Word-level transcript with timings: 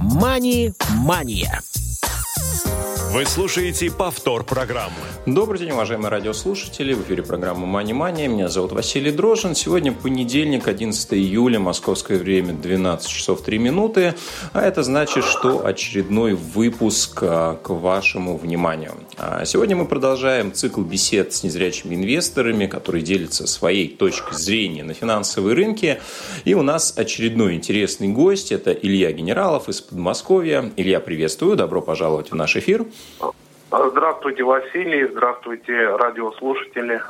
«Мани-мания». 0.00 1.62
Вы 3.18 3.26
слушаете 3.26 3.90
повтор 3.90 4.44
программы. 4.44 4.94
Добрый 5.26 5.58
день, 5.58 5.72
уважаемые 5.72 6.08
радиослушатели. 6.08 6.92
В 6.92 7.02
эфире 7.02 7.24
программа 7.24 7.66
«Мани 7.66 7.92
Мания». 7.92 8.28
Меня 8.28 8.48
зовут 8.48 8.70
Василий 8.70 9.10
Дрожин. 9.10 9.56
Сегодня 9.56 9.90
понедельник, 9.90 10.68
11 10.68 11.14
июля, 11.14 11.58
московское 11.58 12.16
время, 12.16 12.52
12 12.52 13.08
часов 13.08 13.42
3 13.42 13.58
минуты. 13.58 14.14
А 14.52 14.62
это 14.62 14.84
значит, 14.84 15.24
что 15.24 15.66
очередной 15.66 16.34
выпуск 16.34 17.18
а, 17.22 17.56
к 17.56 17.70
вашему 17.70 18.36
вниманию. 18.36 18.94
А 19.16 19.44
сегодня 19.44 19.74
мы 19.74 19.86
продолжаем 19.86 20.52
цикл 20.52 20.82
бесед 20.82 21.32
с 21.32 21.42
незрячими 21.42 21.96
инвесторами, 21.96 22.68
которые 22.68 23.02
делятся 23.02 23.48
своей 23.48 23.88
точкой 23.88 24.36
зрения 24.36 24.84
на 24.84 24.94
финансовые 24.94 25.56
рынки. 25.56 25.98
И 26.44 26.54
у 26.54 26.62
нас 26.62 26.94
очередной 26.96 27.54
интересный 27.54 28.06
гость. 28.06 28.52
Это 28.52 28.70
Илья 28.70 29.10
Генералов 29.10 29.68
из 29.68 29.80
Подмосковья. 29.80 30.70
Илья, 30.76 31.00
приветствую. 31.00 31.56
Добро 31.56 31.82
пожаловать 31.82 32.30
в 32.30 32.36
наш 32.36 32.56
эфир. 32.56 32.86
Здравствуйте, 33.70 34.44
Василий. 34.44 35.06
Здравствуйте, 35.08 35.96
радиослушатели. 35.96 37.00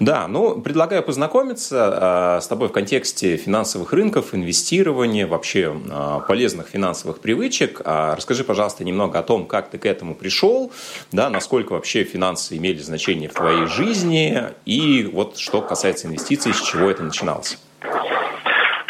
Да, 0.00 0.28
ну, 0.28 0.60
предлагаю 0.60 1.02
познакомиться 1.02 2.36
э, 2.38 2.40
с 2.40 2.46
тобой 2.46 2.68
в 2.68 2.72
контексте 2.72 3.36
финансовых 3.36 3.92
рынков, 3.92 4.32
инвестирования, 4.32 5.26
вообще 5.26 5.74
э, 5.74 6.20
полезных 6.28 6.68
финансовых 6.68 7.20
привычек. 7.20 7.80
А 7.84 8.14
расскажи, 8.14 8.44
пожалуйста, 8.44 8.84
немного 8.84 9.18
о 9.18 9.22
том, 9.22 9.46
как 9.46 9.70
ты 9.70 9.78
к 9.78 9.86
этому 9.86 10.14
пришел, 10.14 10.70
да, 11.10 11.30
насколько 11.30 11.72
вообще 11.72 12.04
финансы 12.04 12.56
имели 12.56 12.78
значение 12.78 13.28
в 13.28 13.34
твоей 13.34 13.66
жизни, 13.66 14.38
и 14.64 15.10
вот 15.12 15.36
что 15.36 15.62
касается 15.62 16.06
инвестиций, 16.06 16.52
с 16.54 16.60
чего 16.60 16.88
это 16.88 17.02
начиналось. 17.02 17.58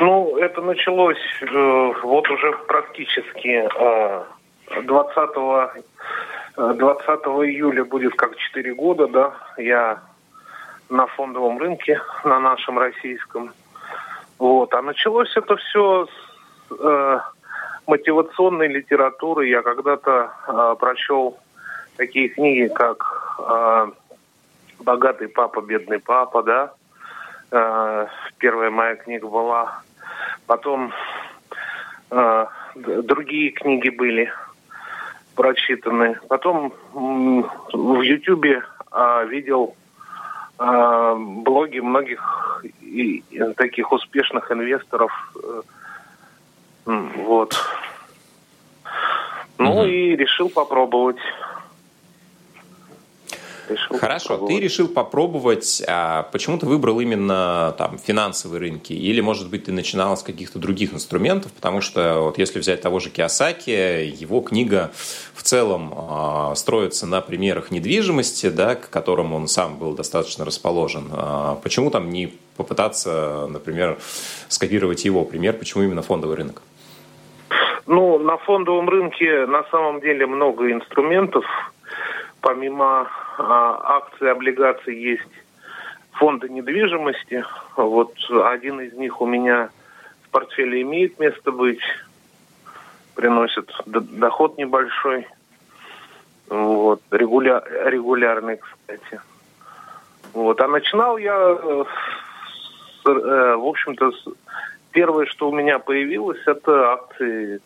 Ну, 0.01 0.37
это 0.37 0.61
началось 0.61 1.17
э, 1.41 1.93
вот 2.03 2.31
уже 2.31 2.53
практически 2.67 3.67
э, 3.67 4.25
20, 4.83 5.85
20 6.57 7.09
июля 7.47 7.85
будет 7.85 8.15
как 8.15 8.37
4 8.37 8.75
года, 8.75 9.07
да, 9.07 9.35
я 9.57 10.03
на 10.89 11.07
фондовом 11.07 11.59
рынке, 11.59 12.01
на 12.25 12.39
нашем 12.41 12.79
российском. 12.79 13.53
Вот. 14.39 14.73
А 14.75 14.83
началось 14.83 15.37
это 15.37 15.57
все 15.57 16.07
с 16.07 16.75
э, 16.79 17.19
мотивационной 17.87 18.69
литературы. 18.69 19.49
Я 19.49 19.63
когда-то 19.63 20.33
э, 20.47 20.77
прочел 20.79 21.39
такие 21.97 22.29
книги, 22.29 22.69
как 22.73 23.37
э, 23.39 23.91
«Богатый 24.81 25.29
папа, 25.29 25.61
бедный 25.61 25.99
папа», 25.99 26.43
да. 26.43 26.73
Э, 27.51 28.07
первая 28.39 28.71
моя 28.71 28.95
книга 28.97 29.27
была. 29.27 29.83
Потом 30.47 30.93
э, 32.11 32.47
другие 32.75 33.51
книги 33.51 33.91
были– 33.91 34.33
прочитаны. 35.39 36.19
Потом 36.29 36.73
в 36.93 38.01
Ютубе 38.03 38.65
а, 38.91 39.23
видел 39.23 39.77
а, 40.59 41.15
блоги 41.15 41.79
многих 41.79 42.65
и, 42.83 43.23
и 43.31 43.55
таких 43.55 43.93
успешных 43.93 44.51
инвесторов. 44.51 45.13
Э, 45.37 45.63
вот. 47.25 47.55
Ну 49.59 49.85
mm 49.85 49.89
и 49.89 50.17
решил 50.17 50.49
попробовать 50.49 51.21
решил 53.69 53.99
Хорошо, 53.99 54.29
попробовать. 54.31 54.57
ты 54.57 54.61
решил 54.63 54.89
попробовать. 54.89 55.83
А 55.87 56.23
почему 56.33 56.59
ты 56.59 56.67
выбрал 56.67 57.01
именно 57.01 57.75
там 57.79 57.99
финансовые 57.99 58.61
рынки? 58.61 58.93
Или, 58.93 59.21
может 59.21 59.51
быть, 59.51 59.65
ты 59.65 59.73
начинал 59.73 60.17
с 60.17 60.23
каких-то 60.23 60.59
других 60.59 60.95
инструментов? 60.95 61.53
Потому 61.53 61.81
что 61.81 62.21
вот 62.21 62.39
если 62.39 62.59
взять 62.59 62.81
того 62.81 63.01
же 63.01 63.11
Киосаки, 63.11 63.71
его 63.71 64.41
книга 64.41 64.91
в 65.35 65.43
целом 65.43 65.95
э, 65.97 66.55
строится 66.57 67.07
на 67.07 67.21
примерах 67.21 67.71
недвижимости, 67.71 68.49
да, 68.49 68.75
к 68.75 68.91
которым 68.91 69.33
он 69.33 69.49
сам 69.49 69.79
был 69.79 69.95
достаточно 69.95 70.45
расположен. 70.45 71.09
А 71.13 71.55
почему 71.63 71.91
там 71.91 72.11
не 72.11 72.35
попытаться, 72.57 73.47
например, 73.49 73.99
скопировать 74.49 75.05
его 75.05 75.25
пример? 75.25 75.55
Почему 75.55 75.85
именно 75.85 76.03
фондовый 76.03 76.37
рынок? 76.37 76.63
Ну, 77.87 78.19
на 78.19 78.37
фондовом 78.37 78.87
рынке 78.89 79.47
на 79.47 79.65
самом 79.71 80.01
деле 80.01 80.27
много 80.27 80.71
инструментов. 80.71 81.45
Помимо 82.41 83.09
а, 83.39 83.97
акции, 83.97 84.29
облигации 84.29 84.95
есть 84.95 85.29
фонды 86.13 86.49
недвижимости. 86.49 87.45
Вот 87.77 88.15
один 88.31 88.81
из 88.81 88.93
них 88.95 89.21
у 89.21 89.27
меня 89.27 89.71
в 90.25 90.31
портфеле 90.31 90.83
имеет 90.83 91.19
место 91.19 91.53
быть, 91.53 91.81
приносит 93.15 93.71
доход 93.87 94.59
небольшой, 94.59 95.27
вот 96.49 97.03
регуля, 97.11 97.63
регулярный, 97.85 98.59
кстати. 98.59 99.21
Вот, 100.33 100.61
а 100.61 100.69
начинал 100.69 101.17
я, 101.17 101.35
с, 101.35 103.09
э, 103.09 103.57
в 103.57 103.67
общем-то, 103.67 104.13
с, 104.13 104.25
первое, 104.93 105.27
что 105.27 105.49
у 105.49 105.55
меня 105.55 105.79
появилось, 105.79 106.41
это 106.47 106.93
акции, 106.93 107.61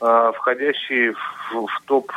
э, 0.00 0.32
входящие 0.34 1.12
в, 1.12 1.66
в 1.66 1.82
топ 1.86 2.10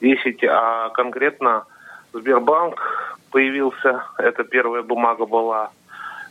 10, 0.00 0.44
а 0.44 0.90
конкретно 0.90 1.64
Сбербанк 2.12 3.18
появился, 3.30 4.04
это 4.18 4.44
первая 4.44 4.82
бумага 4.82 5.26
была. 5.26 5.70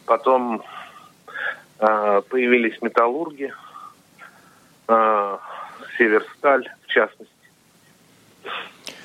Потом 0.05 0.63
э, 1.79 2.21
появились 2.29 2.81
металлурги, 2.81 3.53
э, 4.87 5.37
Северсталь 5.97 6.69
в 6.83 6.87
частности. 6.87 7.33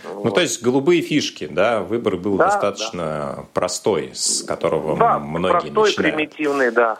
Ну, 0.04 0.22
вот. 0.22 0.34
то 0.34 0.40
есть 0.40 0.62
голубые 0.62 1.00
фишки, 1.00 1.46
да, 1.46 1.80
выбор 1.80 2.16
был 2.16 2.36
да, 2.36 2.46
достаточно 2.46 3.34
да. 3.36 3.44
простой, 3.54 4.10
с 4.14 4.42
которого 4.42 4.96
да, 4.96 5.18
многие 5.18 5.70
простой, 5.70 5.90
начинают. 5.90 6.16
примитивный, 6.16 6.70
да. 6.72 6.92
А, 6.92 6.98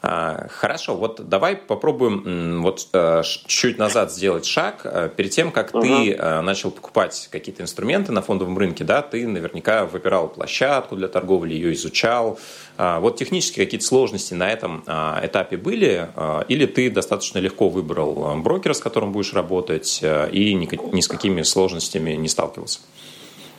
хорошо, 0.00 0.94
вот 0.94 1.28
давай 1.28 1.56
попробуем 1.56 2.62
вот 2.62 2.86
э, 2.92 3.22
чуть 3.46 3.78
назад 3.78 4.12
сделать 4.12 4.46
шаг. 4.46 4.82
Э, 4.84 5.08
перед 5.14 5.30
тем, 5.32 5.50
как 5.50 5.74
угу. 5.74 5.82
ты 5.82 6.12
э, 6.12 6.40
начал 6.40 6.70
покупать 6.70 7.28
какие-то 7.32 7.62
инструменты 7.62 8.12
на 8.12 8.22
фондовом 8.22 8.56
рынке, 8.56 8.84
да, 8.84 9.02
ты 9.02 9.26
наверняка 9.26 9.86
выбирал 9.86 10.28
площадку 10.28 10.94
для 10.94 11.08
торговли, 11.08 11.54
ее 11.54 11.72
изучал. 11.72 12.38
А, 12.76 13.00
вот 13.00 13.16
технически 13.16 13.56
какие-то 13.58 13.84
сложности 13.84 14.34
на 14.34 14.50
этом 14.50 14.84
а, 14.86 15.20
этапе 15.24 15.56
были? 15.56 16.08
Или 16.48 16.66
ты 16.66 16.90
достаточно 16.90 17.38
легко 17.38 17.68
выбрал 17.68 18.36
брокера, 18.36 18.74
с 18.74 18.80
которым 18.80 19.12
будешь 19.12 19.32
работать, 19.34 20.02
и 20.02 20.54
ни 20.54 21.00
с 21.00 21.08
какими 21.08 21.42
сложностями 21.42 22.12
не 22.12 22.28
сталкивался? 22.28 22.80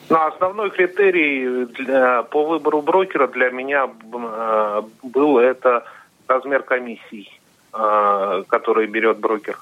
Ну, 0.08 0.26
основной 0.26 0.70
критерий 0.70 1.66
для, 1.66 2.24
по 2.24 2.44
выбору 2.44 2.82
брокера 2.82 3.28
для 3.28 3.50
меня 3.50 3.88
был 5.02 5.38
это 5.38 5.84
размер 6.30 6.62
комиссий, 6.62 7.28
э, 7.72 8.44
который 8.48 8.86
берет 8.86 9.18
брокер 9.18 9.58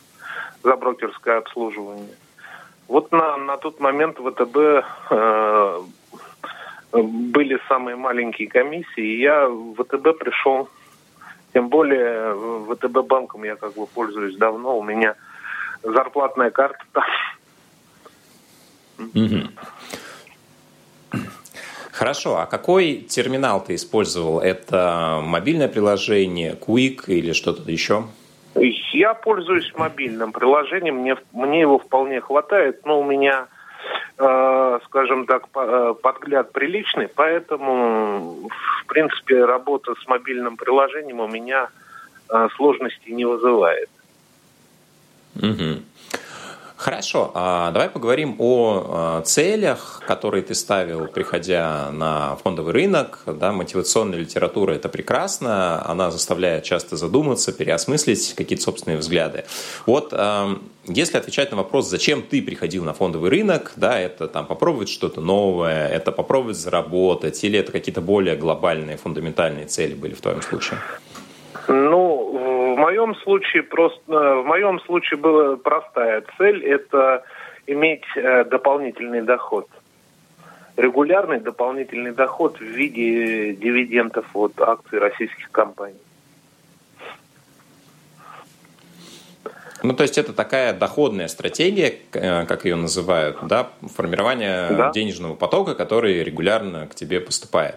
за 0.63 0.77
брокерское 0.77 1.39
обслуживание. 1.39 2.15
Вот 2.87 3.13
на, 3.13 3.37
на 3.37 3.57
тот 3.57 3.81
момент 3.81 4.19
ВТБ 4.19 4.85
э, 5.11 5.81
были 6.93 7.59
самые 7.69 7.97
маленькие 7.97 8.49
комиссии, 8.49 9.05
и 9.05 9.21
я 9.21 9.49
в 9.49 9.75
ВТБ 9.75 10.19
пришел, 10.19 10.69
тем 11.53 11.69
более 11.69 12.35
ВТБ 12.67 13.07
банком 13.07 13.45
я 13.45 13.57
как 13.57 13.75
бы 13.75 13.87
пользуюсь 13.87 14.37
давно, 14.37 14.79
у 14.79 14.83
меня 14.83 15.15
зарплатная 15.83 16.51
карта 16.51 16.85
там. 16.93 17.05
Угу. 18.99 19.49
Хорошо, 21.99 22.37
а 22.37 22.47
какой 22.47 22.99
терминал 23.09 23.61
ты 23.65 23.75
использовал? 23.75 24.39
Это 24.39 25.21
мобильное 25.21 25.67
приложение, 25.67 26.55
Quick 26.55 27.07
или 27.09 27.33
что-то 27.33 27.69
еще? 27.69 28.05
Я 28.93 29.15
пользуюсь 29.15 29.73
мобильным 29.75 30.31
приложением, 30.31 30.99
мне, 30.99 31.17
мне 31.33 31.63
его 31.63 31.81
вполне 31.81 32.21
хватает, 32.21 32.87
но 32.87 33.01
у 33.01 33.05
меня, 33.05 33.49
э, 34.17 34.79
скажем 34.85 35.27
так, 35.27 35.49
э, 35.57 35.95
подгляд 36.01 36.53
приличный, 36.53 37.09
поэтому, 37.09 38.49
в 38.83 38.87
принципе, 38.87 39.45
работа 39.45 39.95
с 40.01 40.07
мобильным 40.07 40.57
приложением 40.57 41.19
у 41.19 41.27
меня 41.27 41.69
э, 42.31 42.49
сложностей 42.55 43.13
не 43.13 43.25
вызывает. 43.25 43.91
Угу. 45.35 45.83
Хорошо, 46.79 47.33
а 47.35 47.73
давай 47.73 47.91
поговорим 47.91 48.37
о 48.39 48.87
а, 48.87 49.23
целях, 49.23 50.01
которые 50.07 50.45
ты 50.45 50.55
ставил, 50.55 51.09
приходя 51.09 51.91
на 51.91 52.37
фондовый 52.37 52.73
рынок. 52.73 53.25
Да, 53.27 53.51
мотивационная 53.51 54.21
литература– 54.21 54.73
это 54.75 54.89
прекрасно, 54.89 55.85
она 55.85 56.13
заставляет 56.13 56.63
часто 56.63 56.97
задуматься, 56.97 57.53
переосмыслить 57.53 58.33
какие-то 58.35 58.63
собственные 58.63 58.99
взгляды. 58.99 59.45
Вот 59.87 60.11
а, 60.13 60.57
если 60.87 61.19
отвечать 61.19 61.51
на 61.51 61.57
вопрос, 61.57 61.89
зачем 61.89 62.23
ты 62.23 62.41
приходил 62.41 62.85
на 62.85 62.95
фондовый 62.95 63.31
рынок, 63.31 63.73
да, 63.75 63.99
это 63.99 64.29
там 64.29 64.47
попробовать 64.47 64.89
что-то 64.89 65.21
новое, 65.21 65.89
это 65.89 66.13
попробовать 66.13 66.59
заработать, 66.59 67.43
или 67.43 67.59
это 67.59 67.73
какие-то 67.73 68.01
более 68.01 68.37
глобальные, 68.37 68.99
фундаментальные 68.99 69.67
цели 69.67 69.95
были 69.95 70.15
в 70.15 70.21
твоем 70.21 70.43
случае? 70.43 70.79
Ну, 71.67 72.18
моем 72.79 73.15
случае 73.17 73.63
просто 73.63 74.01
в 74.09 74.45
моем 74.45 74.81
случае 74.81 75.19
была 75.19 75.57
простая 75.57 76.25
цель 76.37 76.65
это 76.65 77.25
иметь 77.67 78.05
э, 78.17 78.45
дополнительный 78.45 79.23
доход. 79.23 79.69
Регулярный 80.77 81.41
дополнительный 81.41 82.13
доход 82.13 82.59
в 82.59 82.63
виде 82.63 83.53
дивидендов 83.55 84.27
от 84.35 84.61
акций 84.61 84.99
российских 84.99 85.51
компаний. 85.51 85.99
Ну, 89.83 89.93
то 89.95 90.03
есть 90.03 90.19
это 90.19 90.33
такая 90.33 90.73
доходная 90.73 91.29
стратегия, 91.29 91.95
э, 92.13 92.47
как 92.47 92.65
ее 92.65 92.75
называют, 92.77 93.39
да, 93.43 93.69
формирование 93.95 94.69
да. 94.71 94.91
денежного 94.91 95.35
потока, 95.35 95.75
который 95.75 96.23
регулярно 96.25 96.87
к 96.89 96.95
тебе 96.95 97.21
поступает. 97.21 97.77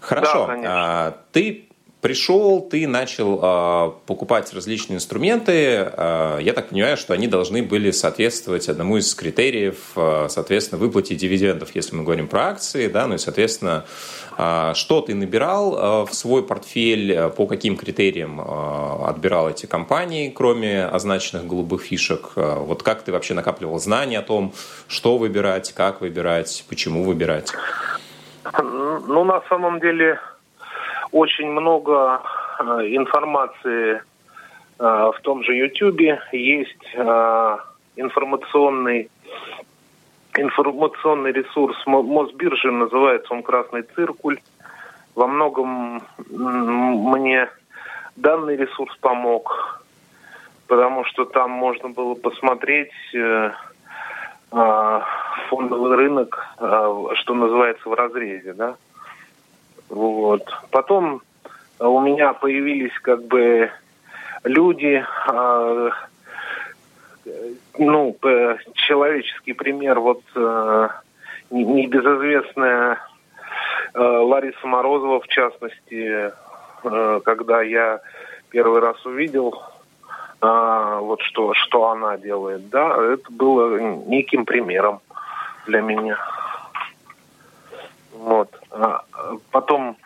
Хорошо. 0.00 0.46
Да, 0.46 0.60
а, 0.66 1.16
ты 1.32 1.66
пришел, 2.00 2.60
ты 2.60 2.86
начал 2.86 3.40
э, 3.42 3.92
покупать 4.06 4.52
различные 4.52 4.96
инструменты. 4.96 5.52
Э, 5.52 6.38
я 6.40 6.52
так 6.52 6.68
понимаю, 6.68 6.96
что 6.96 7.14
они 7.14 7.26
должны 7.26 7.62
были 7.62 7.90
соответствовать 7.90 8.68
одному 8.68 8.98
из 8.98 9.14
критериев, 9.14 9.92
э, 9.96 10.26
соответственно, 10.28 10.80
выплате 10.80 11.14
дивидендов, 11.14 11.74
если 11.74 11.96
мы 11.96 12.04
говорим 12.04 12.28
про 12.28 12.48
акции, 12.48 12.88
да, 12.88 13.06
ну 13.06 13.14
и, 13.14 13.18
соответственно, 13.18 13.86
э, 14.36 14.72
что 14.74 15.00
ты 15.00 15.14
набирал 15.14 16.04
э, 16.04 16.06
в 16.06 16.14
свой 16.14 16.46
портфель, 16.46 17.12
э, 17.12 17.28
по 17.30 17.46
каким 17.46 17.76
критериям 17.76 18.40
э, 18.40 19.08
отбирал 19.08 19.50
эти 19.50 19.66
компании, 19.66 20.30
кроме 20.30 20.84
означенных 20.84 21.46
голубых 21.46 21.82
фишек. 21.82 22.32
Э, 22.36 22.56
вот 22.58 22.82
как 22.82 23.02
ты 23.02 23.12
вообще 23.12 23.34
накапливал 23.34 23.78
знания 23.78 24.18
о 24.18 24.22
том, 24.22 24.52
что 24.86 25.18
выбирать, 25.18 25.72
как 25.72 26.00
выбирать, 26.00 26.64
почему 26.68 27.04
выбирать? 27.04 27.52
Ну, 28.62 29.24
на 29.24 29.42
самом 29.48 29.80
деле, 29.80 30.20
очень 31.12 31.50
много 31.50 32.20
э, 32.58 32.62
информации 32.96 33.96
э, 33.96 34.00
в 34.78 35.16
том 35.22 35.42
же 35.44 35.54
YouTube. 35.54 36.20
Есть 36.32 36.94
э, 36.94 37.56
информационный 37.96 39.10
информационный 40.38 41.32
ресурс 41.32 41.76
Мосбиржи, 41.86 42.70
называется 42.70 43.32
он 43.32 43.42
«Красный 43.42 43.82
циркуль». 43.94 44.38
Во 45.14 45.26
многом 45.26 46.02
мне 46.28 47.48
данный 48.16 48.54
ресурс 48.56 48.94
помог, 48.98 49.82
потому 50.66 51.06
что 51.06 51.24
там 51.24 51.50
можно 51.50 51.88
было 51.88 52.12
посмотреть 52.14 52.92
фондовый 54.50 55.96
рынок, 55.96 56.46
что 56.58 57.32
называется, 57.32 57.88
в 57.88 57.94
разрезе, 57.94 58.52
да. 58.52 58.76
Вот. 59.88 60.42
Потом 60.70 61.22
у 61.78 62.00
меня 62.00 62.32
появились 62.32 62.92
как 63.00 63.24
бы 63.24 63.70
люди, 64.44 65.04
э, 65.28 65.90
ну, 67.78 68.16
человеческий 68.74 69.52
пример, 69.52 70.00
вот 70.00 70.22
э, 70.34 70.88
небезызвестная 71.50 72.98
э, 73.94 74.00
Лариса 74.00 74.66
Морозова, 74.66 75.20
в 75.20 75.28
частности, 75.28 76.32
э, 76.84 77.20
когда 77.24 77.62
я 77.62 78.00
первый 78.50 78.80
раз 78.80 79.04
увидел, 79.04 79.62
э, 80.40 80.98
вот 81.00 81.20
что, 81.22 81.54
что 81.54 81.90
она 81.90 82.16
делает, 82.16 82.68
да, 82.70 82.96
это 83.12 83.30
было 83.30 83.78
неким 83.78 84.44
примером 84.44 85.00
для 85.66 85.80
меня. 85.80 86.18
Вот. 88.12 88.50
А, 88.70 89.04
потом 89.50 89.96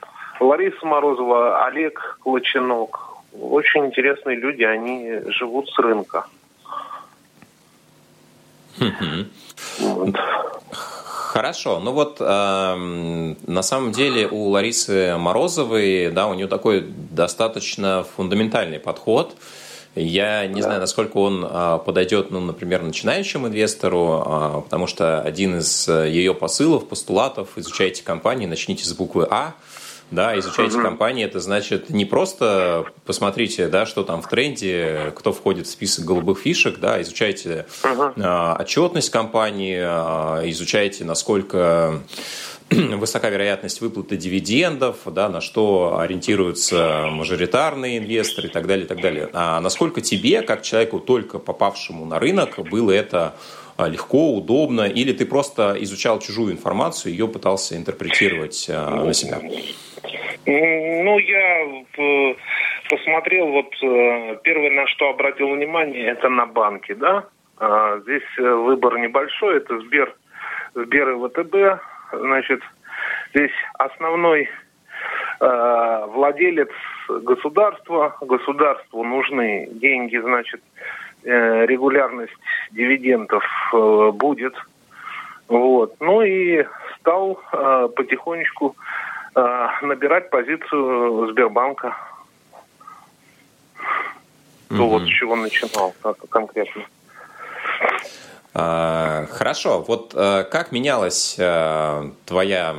Лариса 0.40 0.84
Морозова, 0.86 1.64
Олег 1.66 2.18
Клочинок. 2.22 3.08
Очень 3.38 3.86
интересные 3.86 4.36
люди, 4.36 4.62
они 4.62 5.20
живут 5.28 5.68
с 5.70 5.78
рынка. 5.78 6.26
Вот. 9.78 10.16
Хорошо, 11.32 11.78
ну 11.78 11.92
вот 11.92 12.16
э, 12.20 12.24
на 12.26 13.62
самом 13.62 13.92
деле 13.92 14.26
у 14.26 14.48
Ларисы 14.48 15.16
Морозовой, 15.16 16.10
да, 16.10 16.26
у 16.26 16.34
нее 16.34 16.48
такой 16.48 16.80
достаточно 16.80 18.04
фундаментальный 18.16 18.80
подход. 18.80 19.36
Я 19.96 20.46
не 20.46 20.60
да. 20.60 20.62
знаю, 20.62 20.80
насколько 20.80 21.16
он 21.16 21.44
а, 21.48 21.78
подойдет, 21.78 22.30
ну, 22.30 22.40
например, 22.40 22.82
начинающему 22.82 23.48
инвестору, 23.48 24.22
а, 24.24 24.60
потому 24.60 24.86
что 24.86 25.20
один 25.20 25.58
из 25.58 25.88
э, 25.88 26.08
ее 26.08 26.32
посылов, 26.32 26.86
постулатов, 26.86 27.50
изучайте 27.56 28.04
компании, 28.04 28.46
начните 28.46 28.84
с 28.84 28.92
буквы 28.92 29.26
А, 29.28 29.54
да, 30.10 30.38
изучайте 30.38 30.78
uh-huh. 30.78 30.82
компании, 30.82 31.24
это 31.24 31.40
значит 31.40 31.90
не 31.90 32.04
просто 32.04 32.86
посмотрите, 33.04 33.68
да, 33.68 33.86
что 33.86 34.02
там 34.02 34.22
в 34.22 34.28
тренде, 34.28 35.12
кто 35.16 35.32
входит 35.32 35.66
в 35.66 35.70
список 35.70 36.04
голубых 36.04 36.40
фишек, 36.40 36.78
да, 36.80 37.00
изучайте 37.02 37.66
uh-huh. 37.82 38.12
э, 38.16 38.62
отчетность 38.62 39.10
компании, 39.10 39.78
э, 39.80 40.50
изучайте, 40.50 41.04
насколько 41.04 42.00
высока 42.96 43.30
вероятность 43.30 43.80
выплаты 43.80 44.16
дивидендов, 44.16 44.98
да, 45.06 45.28
на 45.28 45.40
что 45.40 45.98
ориентируются 45.98 47.08
мажоритарные 47.10 47.98
инвесторы 47.98 48.48
и 48.48 48.50
так 48.50 48.66
далее, 48.66 48.84
и 48.84 48.88
так 48.88 49.00
далее. 49.00 49.28
А 49.32 49.60
насколько 49.60 50.00
тебе, 50.00 50.42
как 50.42 50.62
человеку, 50.62 51.00
только 51.00 51.38
попавшему 51.38 52.04
на 52.04 52.18
рынок, 52.20 52.58
было 52.70 52.92
это 52.92 53.34
а, 53.76 53.88
легко, 53.88 54.34
удобно, 54.34 54.82
или 54.82 55.12
ты 55.12 55.26
просто 55.26 55.74
изучал 55.80 56.20
чужую 56.20 56.52
информацию, 56.52 57.12
ее 57.12 57.26
пытался 57.26 57.76
интерпретировать 57.76 58.68
а, 58.70 59.04
на 59.04 59.14
себя? 59.14 59.40
Ну, 60.46 61.18
я 61.18 61.84
посмотрел, 62.88 63.48
вот 63.48 63.72
э, 63.82 64.36
первое, 64.42 64.70
на 64.70 64.86
что 64.86 65.10
обратил 65.10 65.50
внимание, 65.50 66.06
это 66.06 66.28
на 66.28 66.46
банки, 66.46 66.92
да. 66.92 67.24
А, 67.58 67.98
здесь 68.00 68.22
э, 68.38 68.42
выбор 68.42 68.98
небольшой, 68.98 69.58
это 69.58 69.78
Сбер, 69.80 70.14
Сбер 70.74 71.10
и 71.10 71.28
ВТБ, 71.28 71.82
значит, 72.12 72.60
здесь 73.34 73.52
основной 73.74 74.48
э, 75.40 76.04
владелец 76.08 76.70
государства, 77.08 78.16
государству 78.20 79.04
нужны 79.04 79.68
деньги, 79.72 80.16
значит, 80.18 80.62
э, 81.24 81.66
регулярность 81.66 82.32
дивидендов 82.72 83.44
э, 83.72 84.10
будет. 84.12 84.54
Вот. 85.48 85.96
Ну 86.00 86.22
и 86.22 86.64
стал 86.98 87.40
э, 87.52 87.88
потихонечку 87.96 88.76
э, 89.34 89.68
набирать 89.82 90.30
позицию 90.30 91.28
Сбербанка. 91.30 91.96
Mm-hmm. 94.68 94.76
То 94.76 94.88
вот 94.88 95.02
с 95.02 95.08
чего 95.08 95.34
начинал 95.34 95.94
конкретно. 96.28 96.82
А, 98.52 99.26
хорошо, 99.30 99.84
вот 99.86 100.12
э, 100.16 100.44
как 100.50 100.72
менялась 100.72 101.36
э, 101.38 102.10
твоя, 102.26 102.74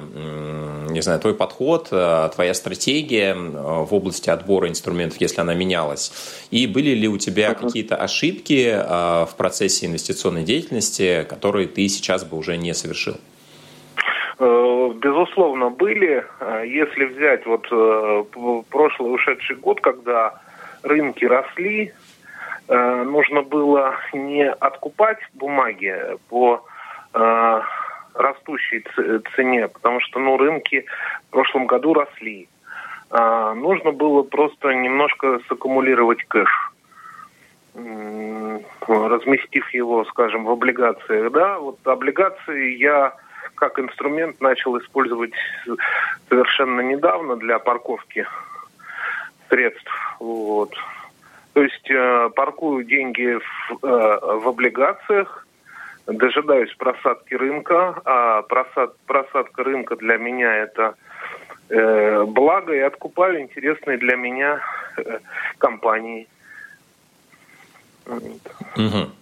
не 0.90 1.00
знаю, 1.01 1.22
твой 1.22 1.34
подход, 1.34 1.88
э, 1.92 2.30
твоя 2.36 2.54
стратегия 2.54 3.34
в 3.34 3.94
области 3.94 4.30
отбора 4.30 4.68
инструментов, 4.68 5.22
если 5.22 5.40
она 5.40 5.54
менялась? 5.54 6.12
И 6.51 6.68
были 6.68 6.90
ли 6.90 7.08
у 7.08 7.18
тебя 7.18 7.54
какие-то 7.54 7.96
ошибки 7.96 8.75
в 8.75 9.36
процессе 9.38 9.86
инвестиционной 9.86 10.44
деятельности, 10.44 11.25
которые 11.30 11.68
ты 11.68 11.88
сейчас 11.88 12.25
бы 12.25 12.38
уже 12.38 12.58
не 12.58 12.74
совершил? 12.74 13.16
Безусловно, 14.40 15.70
были. 15.70 16.25
Если 16.66 17.06
взять 17.06 17.46
вот 17.46 17.68
прошлый 18.70 19.13
ушедший 19.13 19.56
год, 19.56 19.80
когда 19.80 20.42
рынки 20.84 21.24
росли, 21.25 21.94
Э, 22.72 23.04
нужно 23.04 23.42
было 23.42 23.98
не 24.13 24.50
откупать 24.50 25.20
бумаги 25.34 25.94
по 26.30 26.63
э, 27.13 27.62
растущей 28.13 28.86
цене, 29.36 29.68
потому 29.68 30.00
что 30.00 30.20
ну, 30.20 30.38
рынки 30.38 30.86
в 31.28 31.32
прошлом 31.32 31.68
году 31.68 31.94
росли. 31.94 32.48
Э, 33.10 33.54
нужно 33.58 33.92
было 33.92 34.24
просто 34.24 34.70
немножко 34.70 35.42
саккумулировать 35.50 36.24
кэш, 36.24 36.72
разместив 38.88 39.70
его, 39.72 40.06
скажем, 40.06 40.46
в 40.46 40.51
облигациях. 40.51 41.34
Да, 41.34 41.60
вот 41.60 41.86
облигации 41.86 42.78
я 42.78 43.13
как 43.56 43.80
инструмент 43.80 44.40
начал 44.40 44.80
использовать 44.80 45.34
совершенно 46.30 46.80
недавно 46.80 47.36
для 47.36 47.60
парковки 47.60 48.25
средств. 49.50 49.92
Вот. 50.22 50.74
То 51.53 51.63
есть 51.63 51.89
э, 51.89 52.29
паркую 52.36 52.86
деньги 52.86 53.38
в, 53.38 53.86
э, 53.86 54.38
в 54.38 54.48
облигациях, 54.48 55.46
дожидаюсь 56.08 56.74
просадки 56.75 57.34
рынка, 57.34 58.01
а 58.05 58.41
просад, 58.43 58.96
просадка 59.05 59.63
рынка 59.63 59.96
для 59.98 60.17
меня 60.17 60.55
это 60.55 60.96
э, 61.70 62.24
благо, 62.24 62.74
и 62.74 62.79
откупаю 62.79 63.41
интересные 63.41 63.98
для 63.98 64.15
меня 64.15 64.62
э, 64.98 65.20
компании. 65.58 66.27
Угу. 68.08 69.21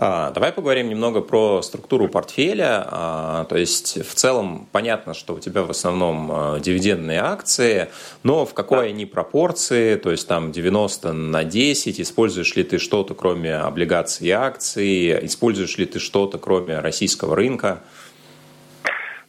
А, 0.00 0.30
давай 0.30 0.52
поговорим 0.52 0.88
немного 0.88 1.20
про 1.20 1.60
структуру 1.60 2.06
портфеля. 2.06 2.86
А, 2.88 3.44
то 3.46 3.56
есть 3.56 4.08
в 4.08 4.14
целом 4.14 4.68
понятно, 4.70 5.12
что 5.12 5.34
у 5.34 5.40
тебя 5.40 5.62
в 5.64 5.70
основном 5.70 6.30
а, 6.30 6.60
дивидендные 6.60 7.18
акции, 7.18 7.88
но 8.22 8.46
в 8.46 8.54
какой 8.54 8.78
да. 8.78 8.84
они 8.84 9.06
пропорции, 9.06 9.96
то 9.96 10.12
есть 10.12 10.28
там 10.28 10.52
90 10.52 11.12
на 11.12 11.42
10, 11.42 12.00
используешь 12.00 12.54
ли 12.54 12.62
ты 12.62 12.78
что-то 12.78 13.14
кроме 13.14 13.56
облигаций 13.56 14.28
и 14.28 14.30
акций, 14.30 15.26
используешь 15.26 15.76
ли 15.78 15.86
ты 15.86 15.98
что-то 15.98 16.38
кроме 16.38 16.78
российского 16.78 17.34
рынка? 17.34 17.80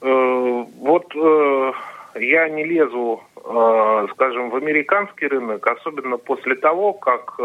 Э, 0.02 0.66
вот 0.82 1.16
э, 1.16 1.72
я 2.20 2.48
не 2.48 2.64
лезу, 2.64 3.24
э, 3.44 4.08
скажем, 4.12 4.52
в 4.52 4.56
американский 4.56 5.26
рынок, 5.26 5.66
особенно 5.66 6.18
после 6.18 6.54
того, 6.54 6.94
как 6.94 7.40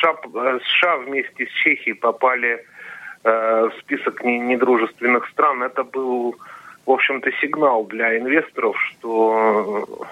США, 0.00 0.16
э, 0.34 0.58
США 0.60 0.96
вместе 0.96 1.46
с 1.46 1.50
Чехией 1.50 1.94
попали 1.94 2.64
э, 3.24 3.68
в 3.68 3.72
список 3.80 4.24
недружественных 4.24 5.28
стран. 5.28 5.62
Это 5.62 5.84
был, 5.84 6.36
в 6.86 6.90
общем-то, 6.90 7.30
сигнал 7.40 7.84
для 7.84 8.18
инвесторов, 8.18 8.76
что 8.90 10.08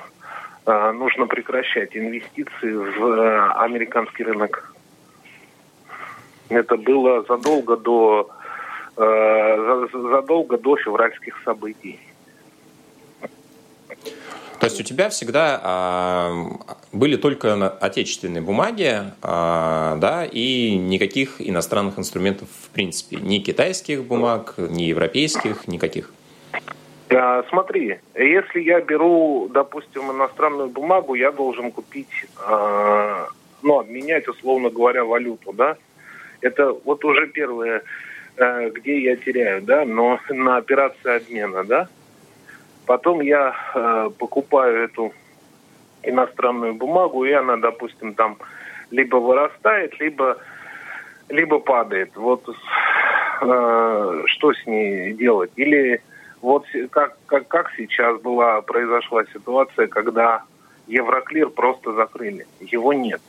э, 0.66 0.92
нужно 0.92 1.26
прекращать 1.26 1.96
инвестиции 1.96 2.72
в 2.72 3.52
американский 3.62 4.24
рынок. 4.24 4.74
Это 6.50 6.76
было 6.76 7.22
задолго 7.22 7.76
до 7.76 8.30
задолго 8.96 10.58
до 10.58 10.76
февральских 10.76 11.40
событий. 11.44 12.00
То 14.60 14.66
есть 14.66 14.80
у 14.80 14.82
тебя 14.82 15.08
всегда 15.08 15.60
а, 15.62 16.32
были 16.92 17.16
только 17.16 17.68
отечественные 17.68 18.42
бумаги, 18.42 19.02
а, 19.22 19.96
да, 19.96 20.24
и 20.24 20.76
никаких 20.76 21.40
иностранных 21.40 21.98
инструментов 21.98 22.48
в 22.50 22.70
принципе, 22.70 23.16
ни 23.16 23.38
китайских 23.38 24.04
бумаг, 24.04 24.54
ни 24.56 24.82
европейских, 24.82 25.68
никаких. 25.68 26.12
А, 27.10 27.44
смотри, 27.48 27.98
если 28.14 28.60
я 28.60 28.80
беру, 28.80 29.48
допустим, 29.52 30.10
иностранную 30.10 30.68
бумагу, 30.68 31.14
я 31.14 31.32
должен 31.32 31.70
купить, 31.70 32.26
а, 32.36 33.28
ну, 33.62 33.78
обменять, 33.78 34.28
условно 34.28 34.70
говоря, 34.70 35.04
валюту, 35.04 35.52
да. 35.52 35.76
Это 36.40 36.72
вот 36.72 37.04
уже 37.04 37.28
первое, 37.28 37.82
а, 38.36 38.68
где 38.70 39.02
я 39.02 39.16
теряю, 39.16 39.62
да, 39.62 39.84
но 39.84 40.18
на 40.28 40.56
операции 40.56 41.16
обмена, 41.16 41.64
да. 41.64 41.88
Потом 42.88 43.20
я 43.20 43.54
э, 43.74 44.10
покупаю 44.18 44.84
эту 44.84 45.12
иностранную 46.02 46.72
бумагу, 46.72 47.26
и 47.26 47.32
она, 47.32 47.58
допустим, 47.58 48.14
там 48.14 48.38
либо 48.90 49.16
вырастает, 49.16 50.00
либо, 50.00 50.38
либо 51.28 51.58
падает. 51.58 52.16
Вот 52.16 52.48
э, 52.48 54.22
что 54.24 54.54
с 54.54 54.66
ней 54.66 55.12
делать? 55.12 55.50
Или 55.56 56.00
вот 56.40 56.64
как, 56.90 57.18
как, 57.26 57.46
как 57.48 57.72
сейчас 57.76 58.22
была, 58.22 58.62
произошла 58.62 59.22
ситуация, 59.34 59.86
когда 59.86 60.44
Евроклир 60.86 61.50
просто 61.50 61.92
закрыли. 61.92 62.46
Его 62.60 62.94
нет. 62.94 63.20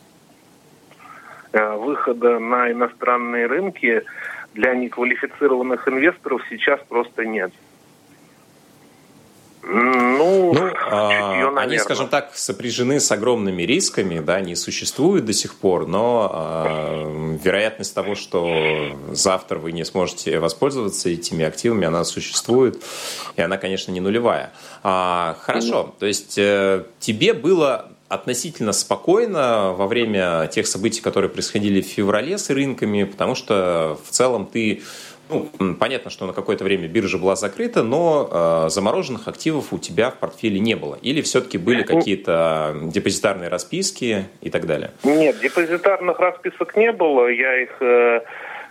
Э, 1.52 1.76
выхода 1.76 2.40
на 2.40 2.72
иностранные 2.72 3.48
рынки 3.48 4.04
для 4.54 4.74
неквалифицированных 4.74 5.86
инвесторов 5.86 6.44
сейчас 6.50 6.80
просто 6.88 7.26
нет. 7.26 7.52
Ну, 9.72 10.54
ну 10.54 10.72
а, 10.92 11.54
они, 11.58 11.78
скажем 11.78 12.08
так, 12.08 12.32
сопряжены 12.36 13.00
с 13.00 13.12
огромными 13.12 13.62
рисками, 13.64 14.20
да, 14.20 14.36
они 14.36 14.56
существуют 14.56 15.26
до 15.26 15.34
сих 15.34 15.56
пор, 15.56 15.88
но 15.88 16.30
а, 16.34 17.38
вероятность 17.44 17.94
того, 17.94 18.16
что 18.16 18.50
завтра 19.12 19.60
вы 19.60 19.72
не 19.72 19.86
сможете 19.86 20.40
воспользоваться 20.40 21.10
этими 21.10 21.46
активами, 21.46 21.86
она 21.86 22.04
существует, 22.04 22.82
и 23.36 23.42
она, 23.42 23.58
конечно, 23.58 23.92
не 23.92 24.00
нулевая. 24.00 24.52
А, 24.84 25.38
хорошо, 25.42 25.94
то 26.00 26.06
есть 26.06 26.38
э, 26.38 26.86
тебе 27.00 27.34
было 27.34 27.92
относительно 28.08 28.72
спокойно 28.72 29.74
во 29.74 29.86
время 29.86 30.48
тех 30.52 30.66
событий, 30.66 31.00
которые 31.00 31.30
происходили 31.30 31.82
в 31.82 31.86
феврале 31.86 32.40
с 32.40 32.50
рынками, 32.50 33.04
потому 33.04 33.36
что 33.36 34.00
в 34.04 34.10
целом 34.10 34.48
ты 34.48 34.82
ну, 35.30 35.76
понятно, 35.76 36.10
что 36.10 36.26
на 36.26 36.34
какое-то 36.34 36.64
время 36.64 36.88
биржа 36.88 37.18
была 37.18 37.36
закрыта, 37.36 37.84
но 37.84 38.66
э, 38.66 38.70
замороженных 38.70 39.28
активов 39.28 39.72
у 39.72 39.78
тебя 39.78 40.10
в 40.10 40.16
портфеле 40.16 40.60
не 40.60 40.76
было. 40.76 40.98
Или 41.02 41.22
все-таки 41.22 41.58
были 41.58 41.82
ну, 41.82 41.86
какие-то 41.86 42.76
депозитарные 42.84 43.50
расписки 43.50 44.26
и 44.42 44.50
так 44.50 44.66
далее? 44.66 44.92
Нет, 45.04 45.40
депозитарных 45.40 46.20
расписок 46.20 46.76
не 46.76 46.92
было. 46.92 47.28
Я 47.28 47.62
их 47.62 47.78
э, 47.80 48.22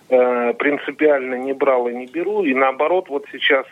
э, 0.09 0.55
принципиально 0.55 1.37
не 1.37 1.53
брал 1.53 1.89
и 1.89 1.95
не 1.95 2.07
беру. 2.07 2.43
И 2.45 2.55
наоборот, 2.55 3.09
вот 3.09 3.27
сейчас 3.31 3.67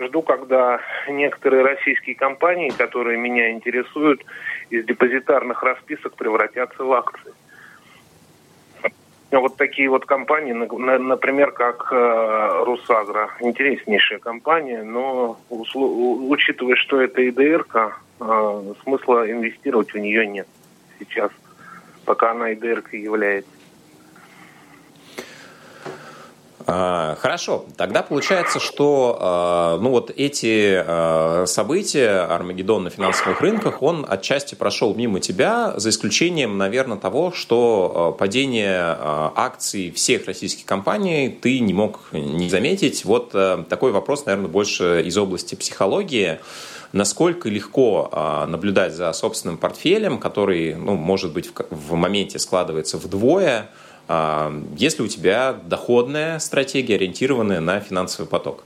жду, 0.00 0.22
когда 0.22 0.80
некоторые 1.08 1.62
российские 1.62 2.16
компании, 2.16 2.70
которые 2.70 3.18
меня 3.18 3.52
интересуют, 3.52 4.24
из 4.70 4.84
депозитарных 4.84 5.62
расписок 5.62 6.16
превратятся 6.16 6.84
в 6.84 6.92
акции 6.92 7.32
вот 9.30 9.56
такие 9.56 9.90
вот 9.90 10.06
компании, 10.06 10.52
например, 10.52 11.52
как 11.52 11.88
э, 11.92 12.62
Русагра, 12.64 13.30
интереснейшая 13.40 14.18
компания, 14.20 14.82
но 14.82 15.38
учитывая, 15.50 16.76
что 16.76 17.00
это 17.00 17.28
ИДР, 17.28 17.66
э, 18.20 18.74
смысла 18.82 19.30
инвестировать 19.30 19.92
в 19.92 19.98
нее 19.98 20.26
нет 20.26 20.48
сейчас, 20.98 21.30
пока 22.06 22.30
она 22.30 22.54
ИДР 22.54 22.84
является. 22.92 23.50
А, 26.57 26.57
хорошо, 26.68 27.64
тогда 27.78 28.02
получается, 28.02 28.60
что 28.60 29.16
а, 29.20 29.78
ну 29.78 29.88
вот 29.88 30.10
эти 30.14 30.82
а, 30.86 31.44
события, 31.46 32.26
Армагеддон 32.26 32.84
на 32.84 32.90
финансовых 32.90 33.40
рынках, 33.40 33.82
он 33.82 34.04
отчасти 34.06 34.54
прошел 34.54 34.94
мимо 34.94 35.18
тебя, 35.20 35.72
за 35.78 35.88
исключением, 35.88 36.58
наверное, 36.58 36.98
того, 36.98 37.32
что 37.32 38.14
падение 38.18 38.96
акций 39.00 39.90
всех 39.92 40.26
российских 40.26 40.66
компаний 40.66 41.30
ты 41.30 41.58
не 41.60 41.72
мог 41.72 42.00
не 42.12 42.50
заметить. 42.50 43.04
Вот 43.06 43.30
такой 43.30 43.92
вопрос, 43.92 44.26
наверное, 44.26 44.50
больше 44.50 45.02
из 45.06 45.16
области 45.16 45.54
психологии 45.54 46.38
насколько 46.92 47.50
легко 47.50 48.46
наблюдать 48.48 48.94
за 48.94 49.12
собственным 49.12 49.58
портфелем, 49.58 50.18
который, 50.18 50.74
ну, 50.74 50.96
может 50.96 51.34
быть, 51.34 51.50
в 51.68 51.94
моменте 51.94 52.38
складывается 52.38 52.96
вдвое, 52.96 53.68
а, 53.68 53.87
есть 54.08 54.98
ли 54.98 55.04
у 55.04 55.08
тебя 55.08 55.52
доходная 55.52 56.38
стратегия, 56.38 56.94
ориентированная 56.94 57.60
на 57.60 57.80
финансовый 57.80 58.26
поток? 58.26 58.64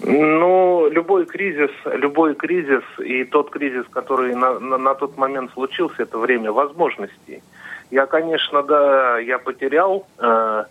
Ну, 0.00 0.88
любой 0.90 1.26
кризис, 1.26 1.70
любой 1.84 2.34
кризис 2.34 2.82
и 2.98 3.24
тот 3.24 3.50
кризис, 3.50 3.84
который 3.90 4.34
на, 4.34 4.58
на, 4.58 4.78
на 4.78 4.94
тот 4.94 5.16
момент 5.16 5.52
случился, 5.52 6.02
это 6.02 6.18
время 6.18 6.50
возможностей. 6.50 7.42
Я, 7.90 8.06
конечно, 8.06 8.62
да, 8.62 9.18
я 9.18 9.38
потерял 9.38 10.06
э, 10.18 10.64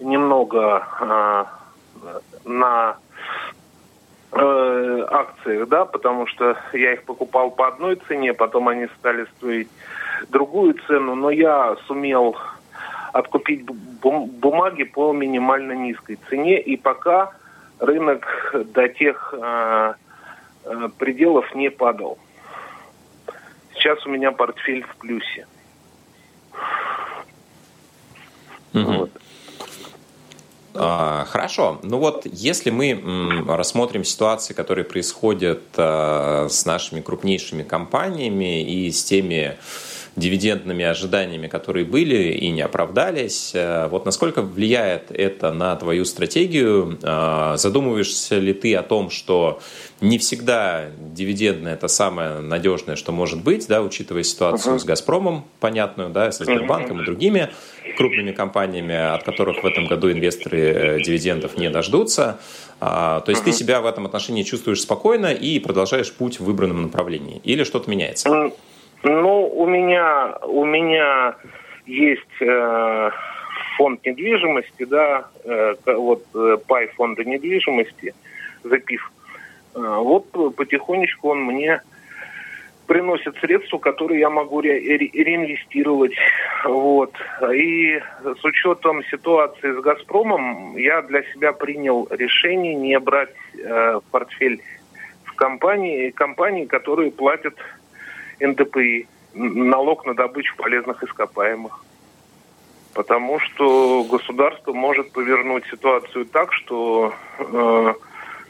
немного 0.00 0.86
э, 1.00 1.44
на 2.44 2.96
э, 4.32 5.06
акциях, 5.10 5.68
да, 5.68 5.84
потому 5.84 6.26
что 6.26 6.56
я 6.72 6.92
их 6.94 7.04
покупал 7.04 7.50
по 7.50 7.68
одной 7.68 7.96
цене, 8.08 8.34
потом 8.34 8.68
они 8.68 8.88
стали 8.98 9.26
стоить 9.36 9.68
другую 10.28 10.74
цену, 10.86 11.14
но 11.14 11.30
я 11.30 11.76
сумел 11.86 12.36
откупить 13.12 13.64
бумаги 13.64 14.84
по 14.84 15.12
минимально 15.12 15.72
низкой 15.72 16.18
цене, 16.28 16.60
и 16.60 16.76
пока 16.76 17.32
рынок 17.78 18.54
до 18.72 18.88
тех 18.88 19.34
э, 19.36 19.94
э, 20.64 20.88
пределов 20.98 21.54
не 21.54 21.70
падал. 21.70 22.18
Сейчас 23.74 24.04
у 24.06 24.10
меня 24.10 24.32
портфель 24.32 24.84
в 24.84 24.96
плюсе. 24.96 25.46
Угу. 28.74 28.92
Вот. 28.92 29.10
А, 30.80 31.24
хорошо. 31.28 31.78
Ну 31.82 31.98
вот, 31.98 32.26
если 32.30 32.70
мы 32.70 33.44
рассмотрим 33.48 34.04
ситуации, 34.04 34.54
которые 34.54 34.84
происходят 34.84 35.62
а, 35.76 36.46
с 36.48 36.64
нашими 36.66 37.00
крупнейшими 37.00 37.62
компаниями 37.62 38.62
и 38.62 38.90
с 38.90 39.02
теми 39.04 39.56
дивидендными 40.18 40.84
ожиданиями, 40.84 41.46
которые 41.46 41.84
были 41.84 42.32
и 42.32 42.50
не 42.50 42.62
оправдались. 42.62 43.52
Э, 43.54 43.88
вот 43.88 44.04
насколько 44.04 44.42
влияет 44.42 45.10
это 45.10 45.52
на 45.52 45.74
твою 45.76 46.04
стратегию? 46.04 46.98
Э, 47.02 47.54
задумываешься 47.56 48.38
ли 48.38 48.52
ты 48.52 48.74
о 48.74 48.82
том, 48.82 49.10
что 49.10 49.60
не 50.00 50.18
всегда 50.18 50.86
дивидендное 50.98 51.74
это 51.74 51.88
самое 51.88 52.40
надежное, 52.40 52.96
что 52.96 53.12
может 53.12 53.42
быть, 53.42 53.66
да, 53.68 53.82
учитывая 53.82 54.22
ситуацию 54.22 54.76
uh-huh. 54.76 54.78
с 54.78 54.84
Газпромом, 54.84 55.44
понятную, 55.60 56.10
да, 56.10 56.30
со 56.30 56.44
Сбербанком 56.44 56.98
uh-huh. 56.98 57.02
и 57.02 57.06
другими 57.06 57.48
крупными 57.96 58.32
компаниями, 58.32 58.94
от 58.94 59.24
которых 59.24 59.62
в 59.62 59.66
этом 59.66 59.86
году 59.86 60.10
инвесторы 60.10 60.58
э, 60.58 61.00
дивидендов 61.02 61.56
не 61.56 61.70
дождутся. 61.70 62.38
То 62.80 63.24
есть 63.26 63.42
uh-huh. 63.42 63.46
ты 63.46 63.52
себя 63.52 63.80
в 63.80 63.86
этом 63.86 64.06
отношении 64.06 64.44
чувствуешь 64.44 64.82
спокойно 64.82 65.32
и 65.32 65.58
продолжаешь 65.58 66.12
путь 66.12 66.38
в 66.38 66.44
выбранном 66.44 66.82
направлении, 66.82 67.40
или 67.42 67.64
что-то 67.64 67.90
меняется? 67.90 68.52
Ну, 69.02 69.46
у 69.46 69.66
меня, 69.66 70.36
у 70.42 70.64
меня 70.64 71.36
есть 71.86 72.22
э, 72.40 73.10
фонд 73.76 74.04
недвижимости, 74.04 74.84
да, 74.84 75.28
э, 75.44 75.74
вот 75.86 76.24
э, 76.34 76.56
пай 76.66 76.88
фонда 76.88 77.24
недвижимости, 77.24 78.14
запив, 78.64 79.12
э, 79.74 79.78
вот 79.78 80.30
потихонечку 80.56 81.30
он 81.30 81.44
мне 81.44 81.80
приносит 82.88 83.36
средства, 83.36 83.78
которые 83.78 84.20
я 84.20 84.30
могу 84.30 84.62
ре- 84.62 84.80
ре- 84.80 85.10
реинвестировать. 85.12 86.14
Вот. 86.64 87.12
И 87.52 88.00
с 88.24 88.44
учетом 88.44 89.04
ситуации 89.04 89.72
с 89.72 89.80
«Газпромом» 89.80 90.76
я 90.76 91.02
для 91.02 91.22
себя 91.34 91.52
принял 91.52 92.08
решение 92.10 92.74
не 92.74 92.98
брать 92.98 93.34
э, 93.56 94.00
портфель 94.10 94.60
в 95.24 95.34
компании, 95.34 96.10
компании, 96.10 96.64
которые 96.64 97.12
платят 97.12 97.54
НДПИ, 98.40 99.06
налог 99.34 100.06
на 100.06 100.14
добычу 100.14 100.56
полезных 100.56 101.02
ископаемых. 101.02 101.84
Потому 102.94 103.38
что 103.38 104.04
государство 104.04 104.72
может 104.72 105.12
повернуть 105.12 105.64
ситуацию 105.66 106.26
так, 106.26 106.52
что 106.52 107.14
э, 107.38 107.94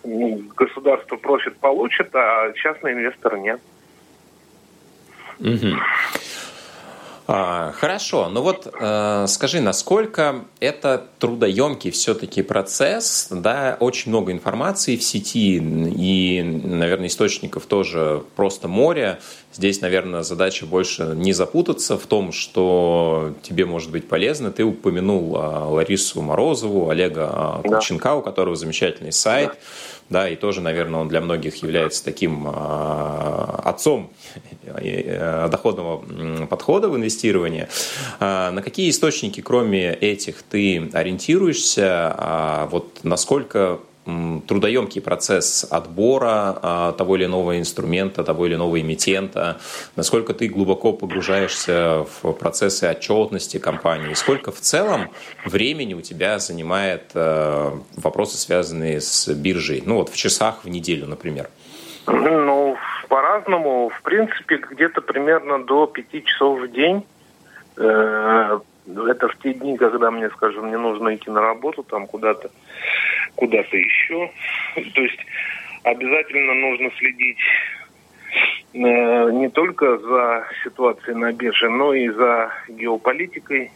государство 0.05 1.17
профит 1.17 1.59
получит, 1.59 2.15
а 2.15 2.53
частный 2.55 2.93
инвестор 2.93 3.37
нет. 3.37 3.61
Угу. 5.41 5.77
А, 7.31 7.73
хорошо, 7.73 8.31
ну 8.31 8.41
вот 8.41 8.73
э, 8.73 9.27
скажи, 9.29 9.61
насколько 9.61 10.47
это 10.61 11.05
трудоемкий 11.19 11.91
все-таки 11.91 12.41
процесс, 12.41 13.29
да, 13.31 13.77
очень 13.81 14.11
много 14.11 14.33
информации 14.33 14.97
в 14.97 15.03
сети 15.03 15.57
и, 15.59 16.43
наверное, 16.43 17.09
источников 17.09 17.67
тоже 17.67 18.23
просто 18.35 18.67
море. 18.67 19.19
Здесь, 19.53 19.83
наверное, 19.83 20.23
задача 20.23 20.65
больше 20.65 21.13
не 21.17 21.35
запутаться 21.35 21.99
в 21.99 22.07
том, 22.07 22.33
что 22.33 23.35
тебе 23.43 23.67
может 23.67 23.91
быть 23.91 24.09
полезно. 24.09 24.51
Ты 24.51 24.65
упомянул 24.65 25.37
э, 25.37 25.39
Ларису 25.39 26.23
Морозову, 26.23 26.89
Олега 26.89 27.61
э, 27.63 27.69
Кученка, 27.69 28.15
у 28.15 28.23
которого 28.23 28.57
замечательный 28.57 29.13
сайт. 29.13 29.51
Да 29.51 29.59
да, 30.11 30.29
и 30.29 30.37
тоже, 30.37 30.63
наверное, 30.63 31.01
он 31.01 31.09
для 31.09 31.21
многих 31.21 31.63
является 31.63 32.03
таким 32.03 32.47
отцом 33.69 34.11
э, 34.65 35.49
доходного 35.51 36.47
подхода 36.47 36.89
в 36.89 36.97
инвестирование. 36.97 37.69
Э, 38.21 38.51
на 38.51 38.63
какие 38.63 38.91
источники, 38.91 39.41
кроме 39.41 39.93
этих, 39.95 40.43
ты 40.43 40.91
ориентируешься? 40.93 42.17
Э, 42.19 42.69
вот 42.71 43.01
насколько 43.03 43.81
трудоемкий 44.47 45.03
процесс 45.03 45.67
отбора 45.69 46.59
а, 46.63 46.93
того 46.93 47.17
или 47.17 47.27
иного 47.27 47.59
инструмента, 47.59 48.25
того 48.25 48.47
или 48.47 48.55
иного 48.55 48.81
эмитента, 48.81 49.59
насколько 49.97 50.33
ты 50.33 50.49
глубоко 50.49 50.93
погружаешься 50.95 52.07
в 52.23 52.33
процессы 52.33 52.85
отчетности 52.85 53.59
компании, 53.59 54.15
сколько 54.15 54.51
в 54.51 54.61
целом 54.61 55.11
времени 55.45 55.93
у 55.93 56.01
тебя 56.01 56.39
занимает 56.39 57.11
а, 57.15 57.79
вопросы, 57.97 58.39
связанные 58.39 59.01
с 59.03 59.29
биржей, 59.29 59.83
ну 59.85 59.97
вот 59.97 60.09
в 60.09 60.17
часах 60.17 60.65
в 60.65 60.69
неделю, 60.69 61.07
например? 61.07 61.51
Ну, 62.07 62.77
по-разному. 63.09 63.91
В 63.91 64.03
принципе, 64.03 64.57
где-то 64.57 65.01
примерно 65.01 65.63
до 65.65 65.87
пяти 65.87 66.25
часов 66.25 66.61
в 66.61 66.69
день. 66.71 67.05
Э, 67.77 68.59
это 68.87 69.29
в 69.29 69.39
те 69.39 69.55
дни, 69.55 69.77
когда 69.77 70.11
мне, 70.11 70.31
скажем, 70.31 70.71
не 70.71 70.79
нужно 70.79 71.15
идти 71.15 71.31
на 71.31 71.41
работу, 71.41 71.83
там 71.83 72.07
куда-то 72.07 72.51
куда-то 73.35 73.77
еще. 73.77 74.31
То 74.95 75.01
есть 75.01 75.19
обязательно 75.85 76.55
нужно 76.55 76.91
следить 76.99 77.39
э, 78.75 79.31
не 79.33 79.49
только 79.49 79.99
за 79.99 80.47
ситуацией 80.65 81.17
на 81.17 81.33
бирже, 81.33 81.69
но 81.69 81.95
и 81.95 82.09
за 82.09 82.53
геополитикой. 82.69 83.71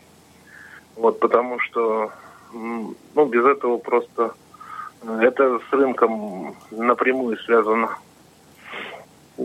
Вот 0.97 1.21
потому 1.21 1.59
что 1.61 2.13
ну, 2.53 3.27
без 3.27 3.45
этого 3.45 3.79
просто 3.79 4.35
э, 5.03 5.19
это 5.23 5.59
с 5.59 5.73
рынком 5.73 6.55
напрямую 6.71 7.39
связано. 7.39 7.91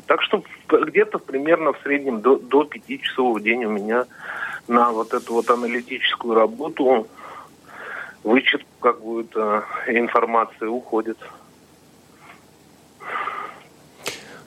Так 0.06 0.22
что 0.22 0.44
где-то 0.70 1.20
примерно 1.20 1.74
в 1.74 1.80
среднем 1.84 2.22
до, 2.22 2.38
до 2.38 2.64
5 2.64 3.02
часов 3.02 3.38
в 3.38 3.44
день 3.44 3.66
у 3.66 3.70
меня 3.70 4.06
на 4.68 4.92
вот 4.92 5.14
эту 5.14 5.34
вот 5.34 5.50
аналитическую 5.50 6.36
работу 6.36 7.08
вычет 8.24 8.66
какую-то 8.82 9.66
информацию 9.88 10.72
уходит. 10.72 11.18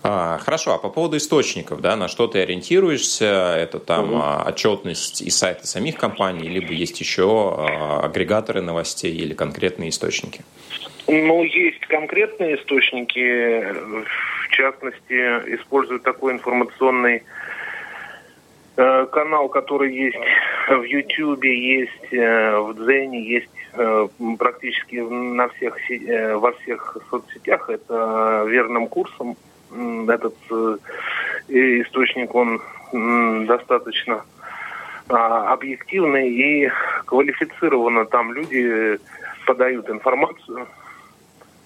А, 0.03 0.39
хорошо, 0.39 0.75
а 0.75 0.79
по 0.79 0.89
поводу 0.89 1.19
источников, 1.19 1.83
да, 1.83 1.95
на 1.95 2.09
что 2.09 2.27
ты 2.27 2.41
ориентируешься? 2.41 3.55
Это 3.59 3.79
там 3.79 4.15
угу. 4.15 4.23
отчетность 4.47 5.21
и 5.21 5.29
сайты 5.29 5.67
самих 5.67 5.97
компаний, 5.97 6.49
либо 6.49 6.73
есть 6.73 6.99
еще 7.01 7.55
а, 7.59 8.01
агрегаторы 8.05 8.63
новостей 8.63 9.15
или 9.15 9.35
конкретные 9.35 9.91
источники? 9.91 10.43
Ну, 11.07 11.43
есть 11.43 11.81
конкретные 11.87 12.57
источники, 12.57 13.67
в 14.51 14.57
частности, 14.57 15.15
используют 15.55 16.03
такой 16.03 16.33
информационный 16.33 17.23
э, 18.77 19.07
канал, 19.07 19.49
который 19.49 19.95
есть 19.95 20.19
в 20.69 20.83
Ютьюбе, 20.83 21.81
есть 21.81 22.13
э, 22.13 22.59
в 22.59 22.75
Дзене, 22.75 23.23
есть 23.23 23.51
Э, 23.73 24.09
практически 24.39 24.97
на 24.97 25.49
всех, 25.49 25.77
во 26.41 26.53
всех 26.53 26.97
соцсетях. 27.09 27.71
Это 27.71 28.45
верным 28.49 28.89
курсом. 28.89 29.37
Этот 30.09 30.35
источник, 31.49 32.35
он 32.35 32.61
достаточно 33.47 34.25
а, 35.09 35.53
объективный 35.53 36.29
и 36.29 36.71
квалифицированно 37.07 38.05
там 38.07 38.33
люди 38.33 38.99
подают 39.47 39.89
информацию. 39.89 40.67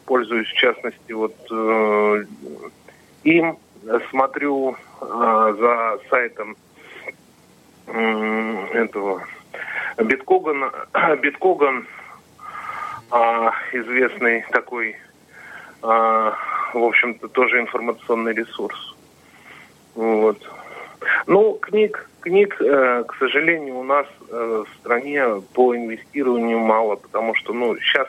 Пользуюсь, 0.07 0.49
в 0.49 0.55
частности, 0.55 1.13
вот 1.13 1.35
им. 3.25 3.59
Смотрю 4.11 4.77
за 5.01 5.99
сайтом 6.09 6.57
этого 7.87 9.23
Биткоган, 9.99 10.71
Биткоган 11.21 11.87
а, 13.11 13.53
известный 13.73 14.45
такой, 14.51 14.97
а, 15.83 16.35
в 16.73 16.83
общем-то, 16.83 17.29
тоже 17.29 17.61
информационный 17.61 18.35
ресурс. 18.35 18.97
Вот. 19.95 20.39
Ну, 21.27 21.55
книг, 21.61 22.09
книг, 22.21 22.57
э, 22.61 23.05
к 23.07 23.15
сожалению, 23.19 23.77
у 23.77 23.85
нас 23.85 24.07
э, 24.31 24.65
в 24.67 24.79
стране 24.81 25.23
по 25.53 25.77
инвестированию 25.77 26.59
мало, 26.59 26.97
потому 26.97 27.35
что, 27.35 27.53
ну, 27.53 27.77
сейчас 27.77 28.09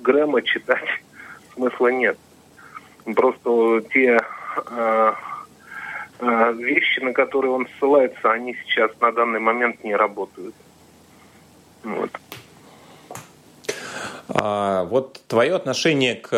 Грэма 0.00 0.42
читать 0.42 0.84
смысла 1.54 1.88
нет. 1.88 2.18
Просто 3.14 3.82
те 3.92 4.18
э, 4.70 5.12
э, 6.20 6.52
вещи, 6.54 7.00
на 7.00 7.12
которые 7.12 7.52
он 7.52 7.68
ссылается, 7.78 8.32
они 8.32 8.56
сейчас 8.64 8.90
на 9.00 9.12
данный 9.12 9.40
момент 9.40 9.84
не 9.84 9.94
работают. 9.94 10.54
Вот. 11.82 12.10
А, 14.28 14.84
вот 14.84 15.20
твое 15.28 15.54
отношение 15.54 16.14
к... 16.14 16.28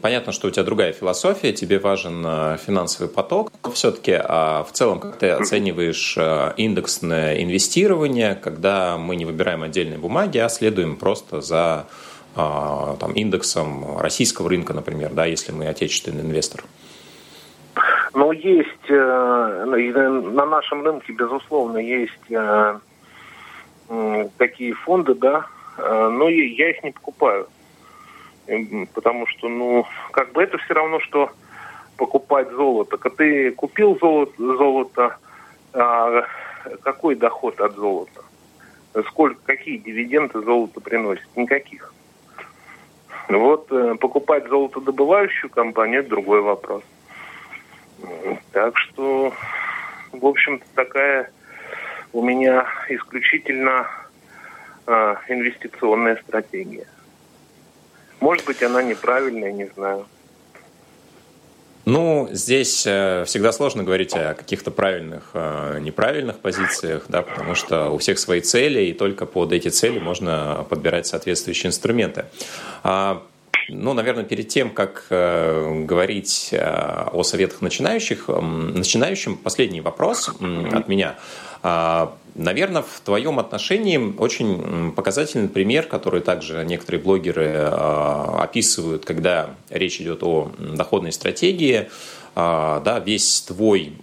Понятно, 0.00 0.32
что 0.32 0.48
у 0.48 0.50
тебя 0.50 0.64
другая 0.64 0.92
философия, 0.92 1.52
тебе 1.52 1.78
важен 1.78 2.24
э, 2.26 2.56
финансовый 2.64 3.08
поток. 3.08 3.52
Все-таки 3.74 4.12
а 4.18 4.64
в 4.64 4.72
целом, 4.72 5.00
как 5.00 5.16
ты 5.18 5.28
оцениваешь 5.30 6.14
э, 6.16 6.54
индексное 6.56 7.42
инвестирование, 7.42 8.34
когда 8.34 8.96
мы 8.96 9.16
не 9.16 9.26
выбираем 9.26 9.62
отдельные 9.62 9.98
бумаги, 9.98 10.38
а 10.38 10.48
следуем 10.48 10.96
просто 10.96 11.42
за 11.42 11.86
там, 12.34 13.12
индексом 13.14 13.98
российского 13.98 14.48
рынка, 14.48 14.72
например, 14.72 15.12
да, 15.12 15.24
если 15.24 15.52
мы 15.52 15.66
отечественный 15.66 16.22
инвестор? 16.22 16.64
Ну, 18.12 18.32
есть 18.32 18.88
э, 18.88 19.64
на 19.66 20.46
нашем 20.46 20.84
рынке, 20.84 21.12
безусловно, 21.12 21.78
есть 21.78 22.12
такие 24.38 24.72
фонды, 24.74 25.14
да, 25.14 25.46
э, 25.78 26.08
но 26.12 26.28
я 26.28 26.70
их 26.70 26.82
не 26.82 26.90
покупаю. 26.92 27.48
Потому 28.94 29.26
что, 29.26 29.48
ну, 29.48 29.86
как 30.10 30.32
бы 30.32 30.42
это 30.42 30.58
все 30.58 30.74
равно, 30.74 31.00
что 31.00 31.30
покупать 31.96 32.50
золото. 32.50 32.96
Когда 32.98 33.16
ты 33.16 33.50
купил 33.52 33.98
золото, 33.98 34.32
золото 34.38 35.16
а 35.72 36.24
какой 36.82 37.14
доход 37.14 37.60
от 37.60 37.74
золота? 37.74 38.22
Сколько, 39.08 39.40
какие 39.44 39.78
дивиденды 39.78 40.40
золото 40.42 40.80
приносит? 40.80 41.26
Никаких. 41.36 41.92
Вот 43.28 43.70
э, 43.72 43.94
покупать 44.00 44.46
золотодобывающую 44.48 45.50
компанию– 45.50 46.00
это 46.00 46.10
другой 46.10 46.42
вопрос. 46.42 46.82
Так 48.52 48.76
что, 48.76 49.32
в 50.12 50.26
общем-то, 50.26 50.64
такая 50.74 51.30
у 52.12 52.22
меня 52.22 52.66
исключительно 52.88 53.88
э, 54.86 55.16
инвестиционная 55.28 56.16
стратегия. 56.16 56.86
Может 58.20 58.44
быть, 58.46 58.62
она 58.62 58.82
неправильная, 58.82 59.52
не 59.52 59.66
знаю. 59.66 60.06
Ну, 61.84 62.28
здесь 62.32 62.84
э, 62.86 63.24
всегда 63.26 63.52
сложно 63.52 63.82
говорить 63.82 64.14
о 64.14 64.34
каких-то 64.34 64.70
правильных, 64.70 65.30
э, 65.34 65.78
неправильных 65.80 66.38
позициях, 66.38 67.04
да, 67.08 67.22
потому 67.22 67.54
что 67.54 67.90
у 67.90 67.98
всех 67.98 68.18
свои 68.18 68.40
цели, 68.40 68.84
и 68.84 68.92
только 68.94 69.26
под 69.26 69.52
эти 69.52 69.68
цели 69.68 69.98
можно 69.98 70.64
подбирать 70.70 71.06
соответствующие 71.06 71.68
инструменты. 71.68 72.24
Ну, 73.68 73.94
наверное, 73.94 74.24
перед 74.24 74.48
тем, 74.48 74.70
как 74.70 75.06
э, 75.10 75.84
говорить 75.84 76.54
о 76.56 77.22
советах 77.22 77.62
начинающих, 77.62 78.28
начинающим, 78.28 79.36
последний 79.36 79.80
вопрос 79.80 80.28
от 80.28 80.88
меня. 80.88 81.16
А, 81.66 82.14
наверное, 82.34 82.82
в 82.82 83.00
твоем 83.02 83.38
отношении 83.38 83.96
очень 84.18 84.92
показательный 84.92 85.48
пример, 85.48 85.86
который 85.86 86.20
также 86.20 86.62
некоторые 86.62 87.02
блогеры 87.02 87.54
а, 87.56 88.40
описывают, 88.42 89.06
когда 89.06 89.54
речь 89.70 89.98
идет 89.98 90.22
о 90.22 90.52
доходной 90.58 91.10
стратегии. 91.10 91.88
А, 92.34 92.80
да, 92.80 92.98
весь 92.98 93.40
твой 93.40 93.94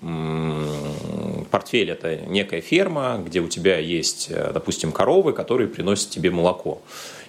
портфель– 1.51 1.91
это 1.91 2.15
некая 2.25 2.61
ферма, 2.61 3.21
где 3.23 3.41
у 3.41 3.47
тебя 3.47 3.77
есть, 3.77 4.31
допустим, 4.31 4.91
коровы, 4.91 5.31
которые 5.31 5.67
приносят 5.67 6.09
тебе 6.09 6.31
молоко. 6.31 6.81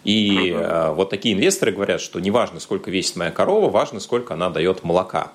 И 0.05 0.51
uh 0.51 0.95
вот 0.95 1.11
такие 1.11 1.35
инвесторы 1.35 1.73
говорят, 1.73 2.01
что 2.01 2.21
не 2.21 2.31
важно, 2.31 2.61
сколько 2.61 2.91
весит 2.91 3.17
моя 3.17 3.31
корова, 3.31 3.71
важно, 3.71 4.01
сколько 4.01 4.35
она 4.35 4.51
дает 4.51 4.85
молока. 4.85 5.33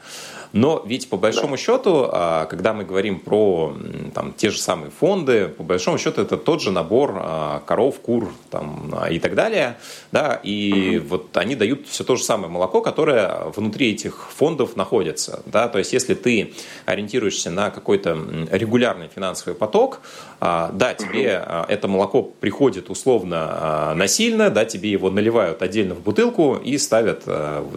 Но 0.54 0.84
ведь 0.86 1.10
по 1.10 1.18
большому 1.18 1.52
да. 1.52 1.58
счету, 1.58 2.10
а, 2.12 2.46
когда 2.46 2.74
мы 2.74 2.86
говорим 2.86 3.20
про 3.20 3.76
там, 4.14 4.34
те 4.34 4.50
же 4.50 4.60
самые 4.60 4.92
фонды, 4.92 5.48
по 5.50 5.64
большому 5.64 5.98
счету 5.98 6.22
это 6.22 6.38
тот 6.38 6.62
же 6.62 6.72
набор 6.72 7.16
а, 7.18 7.64
коров, 7.66 8.00
кур 8.00 8.32
там, 8.50 8.94
а, 8.98 9.10
и 9.10 9.20
так 9.20 9.36
далее. 9.36 9.78
Да, 10.12 10.40
и 10.44 10.98
угу. 10.98 11.08
вот 11.10 11.38
они 11.38 11.56
дают 11.56 11.88
все 11.88 12.04
то 12.04 12.16
же 12.16 12.24
самое 12.24 12.50
молоко, 12.50 12.82
которое 12.82 13.46
внутри 13.56 13.92
этих 13.92 14.32
фондов 14.32 14.76
находится. 14.76 15.44
Да, 15.46 15.68
то 15.68 15.80
есть 15.80 15.94
если 15.94 16.14
ты 16.14 16.54
ориентируешься 16.86 17.52
на 17.52 17.70
какой-то 17.70 18.18
регулярный 18.52 19.10
финансовый 19.14 19.54
поток, 19.54 20.02
да, 20.40 20.96
тебе 20.98 21.44
угу. 21.46 21.66
это 21.68 21.88
молоко 21.88 22.24
приходит 22.24 22.90
условно 22.90 23.94
насильно, 23.96 24.50
да, 24.50 24.66
тебе 24.66 24.92
его 24.92 25.10
наливают 25.10 25.62
отдельно 25.62 25.96
в 25.96 26.02
бутылку 26.02 26.56
и 26.56 26.78
ставят 26.78 27.24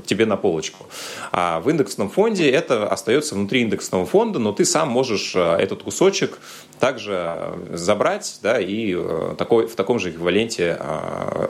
тебе 0.06 0.26
на 0.26 0.36
полочку. 0.36 0.86
А 1.32 1.60
в 1.60 1.70
индексном 1.70 2.10
фонде 2.10 2.50
это 2.60 2.86
остается 2.86 3.34
внутри 3.34 3.62
индексного 3.62 4.06
фонда, 4.06 4.38
но 4.38 4.52
ты 4.52 4.64
сам 4.64 4.88
можешь 4.88 5.34
э, 5.34 5.40
этот 5.40 5.82
кусочек 5.82 6.38
также 6.78 7.12
э, 7.16 7.54
забрать 7.72 8.38
да, 8.42 8.60
и 8.60 8.94
э, 8.96 9.34
такой, 9.36 9.66
в 9.66 9.74
таком 9.74 9.98
же 9.98 10.10
эквиваленте 10.10 10.78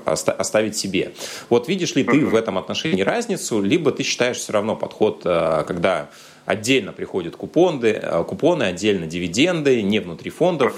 оставить 0.04 0.76
себе. 0.76 1.12
Вот 1.48 1.68
видишь 1.68 1.94
ли 1.94 2.04
ты 2.04 2.24
в 2.24 2.34
этом 2.34 2.58
отношении 2.58 3.02
разницу, 3.02 3.60
либо 3.60 3.92
ты 3.92 4.02
считаешь 4.02 4.38
все 4.38 4.52
равно 4.52 4.76
подход, 4.76 5.22
когда 5.22 6.08
отдельно 6.46 6.92
приходят 6.92 7.36
купоны, 7.36 8.00
купоны, 8.26 8.64
отдельно 8.64 9.06
дивиденды, 9.06 9.82
не 9.82 10.00
внутри 10.00 10.30
фондов, 10.30 10.76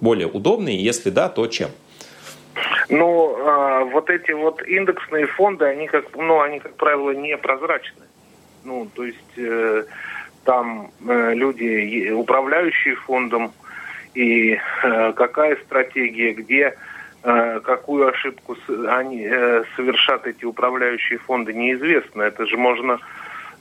более 0.00 0.28
удобные, 0.28 0.82
если 0.82 1.10
да, 1.10 1.28
то 1.28 1.46
чем? 1.46 1.70
Ну, 2.88 3.90
вот 3.92 4.10
эти 4.10 4.32
вот 4.32 4.62
индексные 4.62 5.26
фонды, 5.26 5.64
они 5.64 5.86
как, 5.86 6.04
ну, 6.16 6.40
они, 6.40 6.60
как 6.60 6.74
правило, 6.76 7.10
непрозрачны. 7.10 8.04
Ну, 8.64 8.88
то 8.94 9.04
есть 9.04 9.38
э, 9.38 9.84
там 10.44 10.90
э, 11.06 11.34
люди, 11.34 12.10
управляющие 12.10 12.94
фондом, 12.96 13.52
и 14.14 14.58
э, 14.82 15.12
какая 15.14 15.56
стратегия, 15.64 16.32
где 16.32 16.76
э, 17.22 17.60
какую 17.60 18.08
ошибку 18.08 18.56
они 18.88 19.22
э, 19.24 19.64
совершат 19.76 20.26
эти 20.26 20.44
управляющие 20.44 21.18
фонды, 21.18 21.52
неизвестно. 21.52 22.22
Это 22.22 22.46
же 22.46 22.56
можно, 22.56 22.98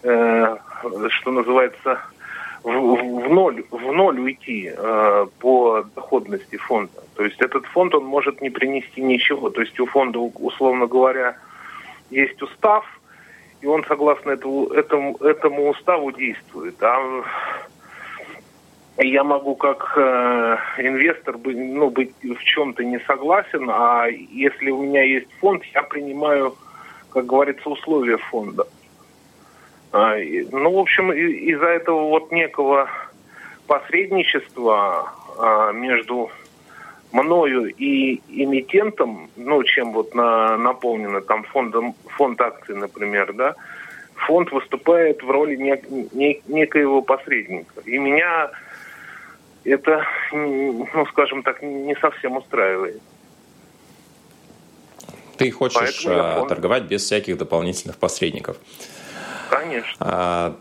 э, 0.04 0.58
что 1.10 1.32
называется, 1.32 2.00
в, 2.64 3.30
ноль, 3.30 3.64
в 3.72 3.92
ноль 3.92 4.20
уйти 4.20 4.72
по 5.40 5.84
доходности 5.96 6.58
фонда. 6.58 7.02
То 7.16 7.24
есть 7.24 7.42
этот 7.42 7.66
фонд, 7.66 7.96
он 7.96 8.06
может 8.06 8.40
не 8.40 8.52
принести 8.52 9.02
ничего. 9.02 9.50
То 9.50 9.62
есть 9.62 9.80
у 9.80 9.88
фонда, 9.88 10.20
условно 10.20 10.86
говоря, 10.86 11.38
есть 12.12 12.40
устав– 12.40 12.86
и 13.62 13.68
он 13.68 13.84
согласно 13.86 14.32
этому, 14.32 14.68
этому, 14.68 15.16
этому 15.18 15.70
уставу 15.70 16.12
действует. 16.12 16.82
А 16.82 17.00
я 18.98 19.24
могу 19.24 19.56
как 19.56 19.94
э, 19.96 20.58
инвестор 20.78 21.38
быть, 21.38 21.58
ну, 21.58 21.90
быть 21.90 22.14
в 22.22 22.44
чем-то 22.44 22.84
не 22.84 23.00
согласен, 23.02 23.70
а 23.70 24.08
если 24.08 24.70
у 24.70 24.82
меня 24.82 25.04
есть 25.04 25.32
фонд, 25.40 25.64
я 25.74 25.84
принимаю, 25.84 26.56
как 27.12 27.26
говорится, 27.26 27.70
условия 27.70 28.18
фонда. 28.18 28.68
А, 29.92 30.18
и, 30.18 30.46
ну, 30.52 30.72
в 30.72 30.80
общем, 30.80 31.12
из-за 31.12 31.66
этого 31.66 32.10
вот 32.10 32.32
некого 32.32 32.90
посредничества 33.68 35.10
а, 35.38 35.72
между 35.72 36.30
мною 37.12 37.74
и 37.74 38.22
эмитентом, 38.30 39.30
ну, 39.36 39.64
чем 39.64 39.94
вот 39.94 40.16
на, 40.16 40.58
наполнено 40.58 41.22
там 41.22 41.44
фондом, 41.44 41.96
фонд 42.18 42.42
акций, 42.42 42.76
например, 42.76 43.34
да, 43.34 43.56
фонд 44.16 44.52
выступает 44.52 45.22
в 45.22 45.30
роли 45.30 45.56
нек, 45.56 45.90
нек, 45.90 46.42
некоего 46.48 47.02
посредника. 47.02 47.82
И 47.86 47.98
меня 47.98 48.52
это, 49.64 50.06
ну, 50.32 51.06
скажем 51.10 51.44
так, 51.44 51.62
не 51.62 51.96
совсем 51.96 52.38
устраивает. 52.38 53.02
Ты 55.38 55.52
хочешь 55.52 56.04
Поэтому 56.06 56.48
торговать 56.48 56.84
без 56.84 57.04
всяких 57.04 57.38
дополнительных 57.38 57.98
посредников? 57.98 58.58
Конечно. 59.50 59.96
А, 60.00 60.56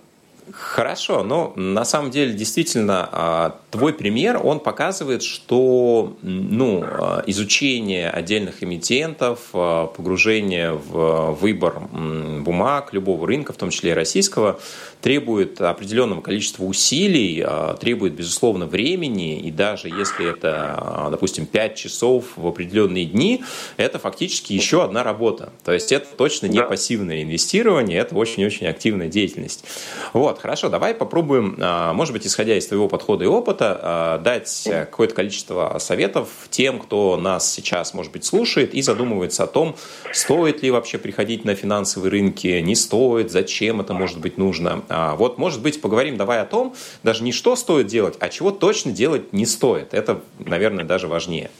Хорошо, 0.52 1.22
но 1.22 1.52
на 1.56 1.84
самом 1.84 2.10
деле 2.10 2.32
действительно 2.32 3.08
а, 3.12 3.56
твой 3.70 3.92
пример, 3.92 4.40
он 4.42 4.60
показывает, 4.60 5.22
что 5.22 6.16
ну, 6.22 6.82
а, 6.84 7.22
изучение 7.26 8.10
отдельных 8.10 8.62
эмитентов, 8.62 9.48
а, 9.52 9.86
погружение 9.86 10.72
в 10.72 11.36
выбор 11.40 11.80
бумаг 11.80 12.92
любого 12.92 13.26
рынка, 13.26 13.52
в 13.52 13.56
том 13.56 13.70
числе 13.70 13.90
и 13.90 13.94
российского, 13.94 14.60
требует 15.00 15.60
определенного 15.60 16.20
количества 16.20 16.64
усилий, 16.64 17.44
требует, 17.80 18.14
безусловно, 18.14 18.66
времени, 18.66 19.40
и 19.40 19.50
даже 19.50 19.88
если 19.88 20.30
это, 20.30 21.08
допустим, 21.10 21.46
5 21.46 21.74
часов 21.74 22.24
в 22.36 22.46
определенные 22.46 23.06
дни, 23.06 23.42
это 23.76 23.98
фактически 23.98 24.52
еще 24.52 24.84
одна 24.84 25.02
работа. 25.02 25.52
То 25.64 25.72
есть 25.72 25.92
это 25.92 26.06
точно 26.16 26.46
не 26.46 26.62
пассивное 26.62 27.22
инвестирование, 27.22 27.98
это 27.98 28.14
очень-очень 28.14 28.66
активная 28.66 29.08
деятельность. 29.08 29.64
Вот, 30.12 30.38
хорошо, 30.38 30.68
давай 30.68 30.94
попробуем, 30.94 31.56
а, 31.60 31.92
может 31.92 32.12
быть, 32.12 32.26
исходя 32.26 32.56
из 32.56 32.66
твоего 32.66 32.88
подхода 32.88 33.24
и 33.24 33.28
опыта, 33.28 33.59
а, 33.60 34.18
дать 34.18 34.68
какое-то 34.70 35.14
количество 35.14 35.76
советов 35.78 36.28
тем, 36.50 36.78
кто 36.78 37.16
нас 37.16 37.50
сейчас, 37.50 37.94
может 37.94 38.12
быть, 38.12 38.24
слушает 38.24 38.74
и 38.74 38.82
задумывается 38.82 39.44
о 39.44 39.46
том, 39.46 39.76
стоит 40.12 40.62
ли 40.62 40.70
вообще 40.70 40.98
приходить 40.98 41.44
на 41.44 41.54
финансовые 41.54 42.10
рынки, 42.10 42.60
не 42.60 42.74
стоит, 42.74 43.30
зачем 43.30 43.80
это 43.80 43.94
может 43.94 44.20
быть 44.20 44.38
нужно. 44.38 44.82
А, 44.88 45.14
вот, 45.14 45.38
может 45.38 45.62
быть, 45.62 45.80
поговорим 45.80 46.16
давай 46.16 46.40
о 46.40 46.46
том, 46.46 46.74
даже 47.02 47.22
не 47.22 47.32
что 47.32 47.56
стоит 47.56 47.86
делать, 47.86 48.16
а 48.20 48.28
чего 48.28 48.50
точно 48.50 48.92
делать 48.92 49.32
не 49.32 49.46
стоит. 49.46 49.94
Это, 49.94 50.20
наверное, 50.38 50.84
даже 50.84 51.08
важнее. 51.08 51.50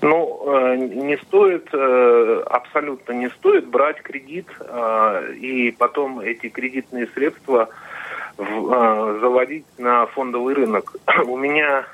Ну, 0.00 0.42
э, 0.46 0.76
не 0.76 1.16
стоит, 1.18 1.68
э, 1.72 2.42
абсолютно 2.46 3.12
не 3.12 3.28
стоит 3.30 3.66
брать 3.66 4.00
кредит 4.02 4.46
и 5.36 5.74
потом 5.78 6.20
эти 6.20 6.48
кредитные 6.48 7.06
средства 7.14 7.68
в, 8.36 9.20
заводить 9.20 9.66
на 9.78 10.06
фондовый 10.06 10.54
рынок. 10.54 10.96
У 11.26 11.36
меня 11.36 11.86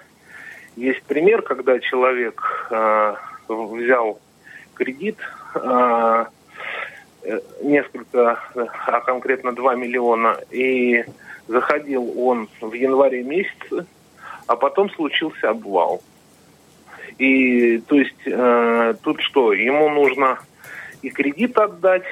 есть 0.77 1.03
пример, 1.03 1.43
когда 1.43 1.79
человек 1.79 2.69
э, 2.71 3.15
взял 3.49 4.21
кредит 4.75 5.19
э, 5.55 6.25
несколько, 7.63 8.41
а 8.55 9.01
конкретно 9.01 9.53
2 9.55 9.75
миллиона, 9.75 10.39
и 10.51 11.05
заходил 11.49 12.13
он 12.19 12.49
в 12.61 12.73
январе 12.73 13.23
месяце, 13.23 13.87
а 14.47 14.57
потом 14.57 14.91
случился 14.91 15.51
обвал. 15.51 16.03
И 17.19 17.79
то 17.79 17.97
есть 17.97 18.23
э, 18.25 18.95
тут 19.03 19.21
что, 19.21 19.53
ему 19.53 19.91
нужно 19.91 20.39
и 21.03 21.11
кредит 21.11 21.59
отдать, 21.59 22.05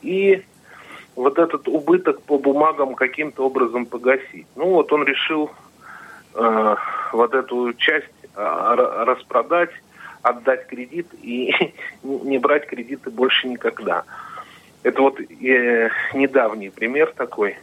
и 0.00 0.42
вот 1.16 1.38
этот 1.38 1.66
убыток 1.66 2.22
по 2.22 2.38
бумагам 2.38 2.94
каким-то 2.94 3.46
образом 3.46 3.86
погасить. 3.86 4.46
Ну 4.54 4.66
вот 4.66 4.92
он 4.92 5.04
решил 5.04 5.50
э, 6.34 6.76
вот 7.12 7.34
эту 7.34 7.72
часть 7.72 8.06
э, 8.34 8.74
распродать, 9.06 9.70
отдать 10.22 10.66
кредит 10.66 11.08
и 11.22 11.52
не 12.02 12.38
брать 12.38 12.66
кредиты 12.66 13.10
больше 13.10 13.48
никогда. 13.48 14.04
Это 14.82 15.02
вот 15.02 15.18
э, 15.18 15.90
недавний 16.14 16.68
пример 16.68 17.12
такой. 17.16 17.56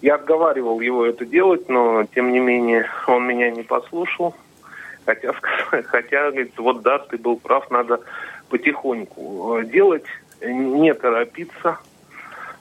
Я 0.00 0.14
отговаривал 0.14 0.80
его 0.80 1.04
это 1.04 1.26
делать, 1.26 1.68
но 1.68 2.04
тем 2.14 2.32
не 2.32 2.38
менее 2.38 2.86
он 3.08 3.26
меня 3.26 3.50
не 3.50 3.64
послушал. 3.64 4.34
Хотя, 5.04 5.32
хотя 5.86 6.30
говорит, 6.30 6.56
вот 6.56 6.82
да, 6.82 6.98
ты 6.98 7.18
был 7.18 7.36
прав, 7.36 7.68
надо 7.72 8.00
потихоньку 8.48 9.60
делать, 9.64 10.06
не 10.40 10.94
торопиться– 10.94 11.80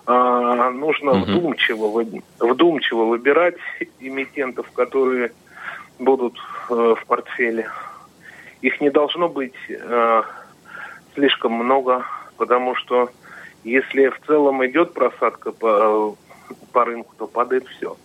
А, 0.07 0.69
нужно 0.71 1.11
угу. 1.11 1.21
вдумчиво, 1.21 2.05
вдумчиво 2.39 3.05
выбирать 3.05 3.55
эмитентов, 3.99 4.69
которые 4.71 5.31
будут 5.97 6.37
э, 6.69 6.95
в 6.99 7.05
портфеле. 7.07 7.69
Их 8.61 8.81
не 8.81 8.89
должно 8.89 9.29
быть 9.29 9.55
э, 9.69 10.23
слишком 11.15 11.53
много, 11.53 12.05
потому 12.37 12.75
что 12.75 13.09
если 13.63 14.09
в 14.09 14.19
целом 14.27 14.63
идет 14.65 14.93
просадка 14.93 15.51
по, 15.51 16.15
по 16.71 16.85
рынку, 16.85 17.13
то 17.17 17.25
падает 17.25 17.67
все. 17.67 17.97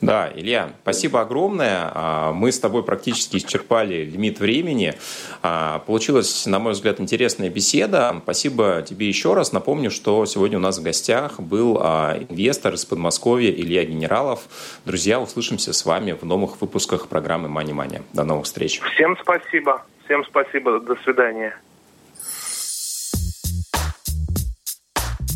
Да, 0.00 0.30
Илья, 0.34 0.72
спасибо 0.82 1.22
огромное. 1.22 1.90
А, 1.94 2.32
мы 2.32 2.52
с 2.52 2.60
тобой 2.60 2.82
практически 2.82 3.38
исчерпали 3.38 4.04
лимит 4.04 4.40
времени. 4.40 4.94
А, 5.42 5.78
получилась, 5.80 6.46
на 6.46 6.58
мой 6.58 6.72
взгляд, 6.72 7.00
интересная 7.00 7.48
беседа. 7.48 8.14
Спасибо 8.22 8.84
тебе 8.86 9.08
еще 9.08 9.34
раз. 9.34 9.52
Напомню, 9.52 9.90
что 9.90 10.26
сегодня 10.26 10.58
у 10.58 10.60
нас 10.60 10.78
в 10.78 10.82
гостях 10.82 11.40
был 11.40 11.78
а, 11.80 12.18
инвестор 12.28 12.74
из 12.74 12.84
Подмосковья 12.84 13.50
Илья 13.50 13.84
Генералов. 13.84 14.40
Друзья, 14.84 15.18
услышимся 15.20 15.72
с 15.72 15.84
вами 15.86 16.12
в 16.12 16.24
новых 16.24 16.60
выпусках 16.60 17.08
программы 17.08 17.48
Money 17.48 17.72
Money. 17.72 18.02
До 18.12 18.24
новых 18.24 18.44
встреч. 18.44 18.80
Всем 18.94 19.16
спасибо. 19.22 19.82
Всем 20.04 20.24
спасибо. 20.24 20.78
До 20.80 20.96
свидания. 20.96 21.58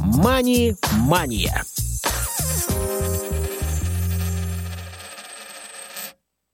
Мани-мания. 0.01 1.65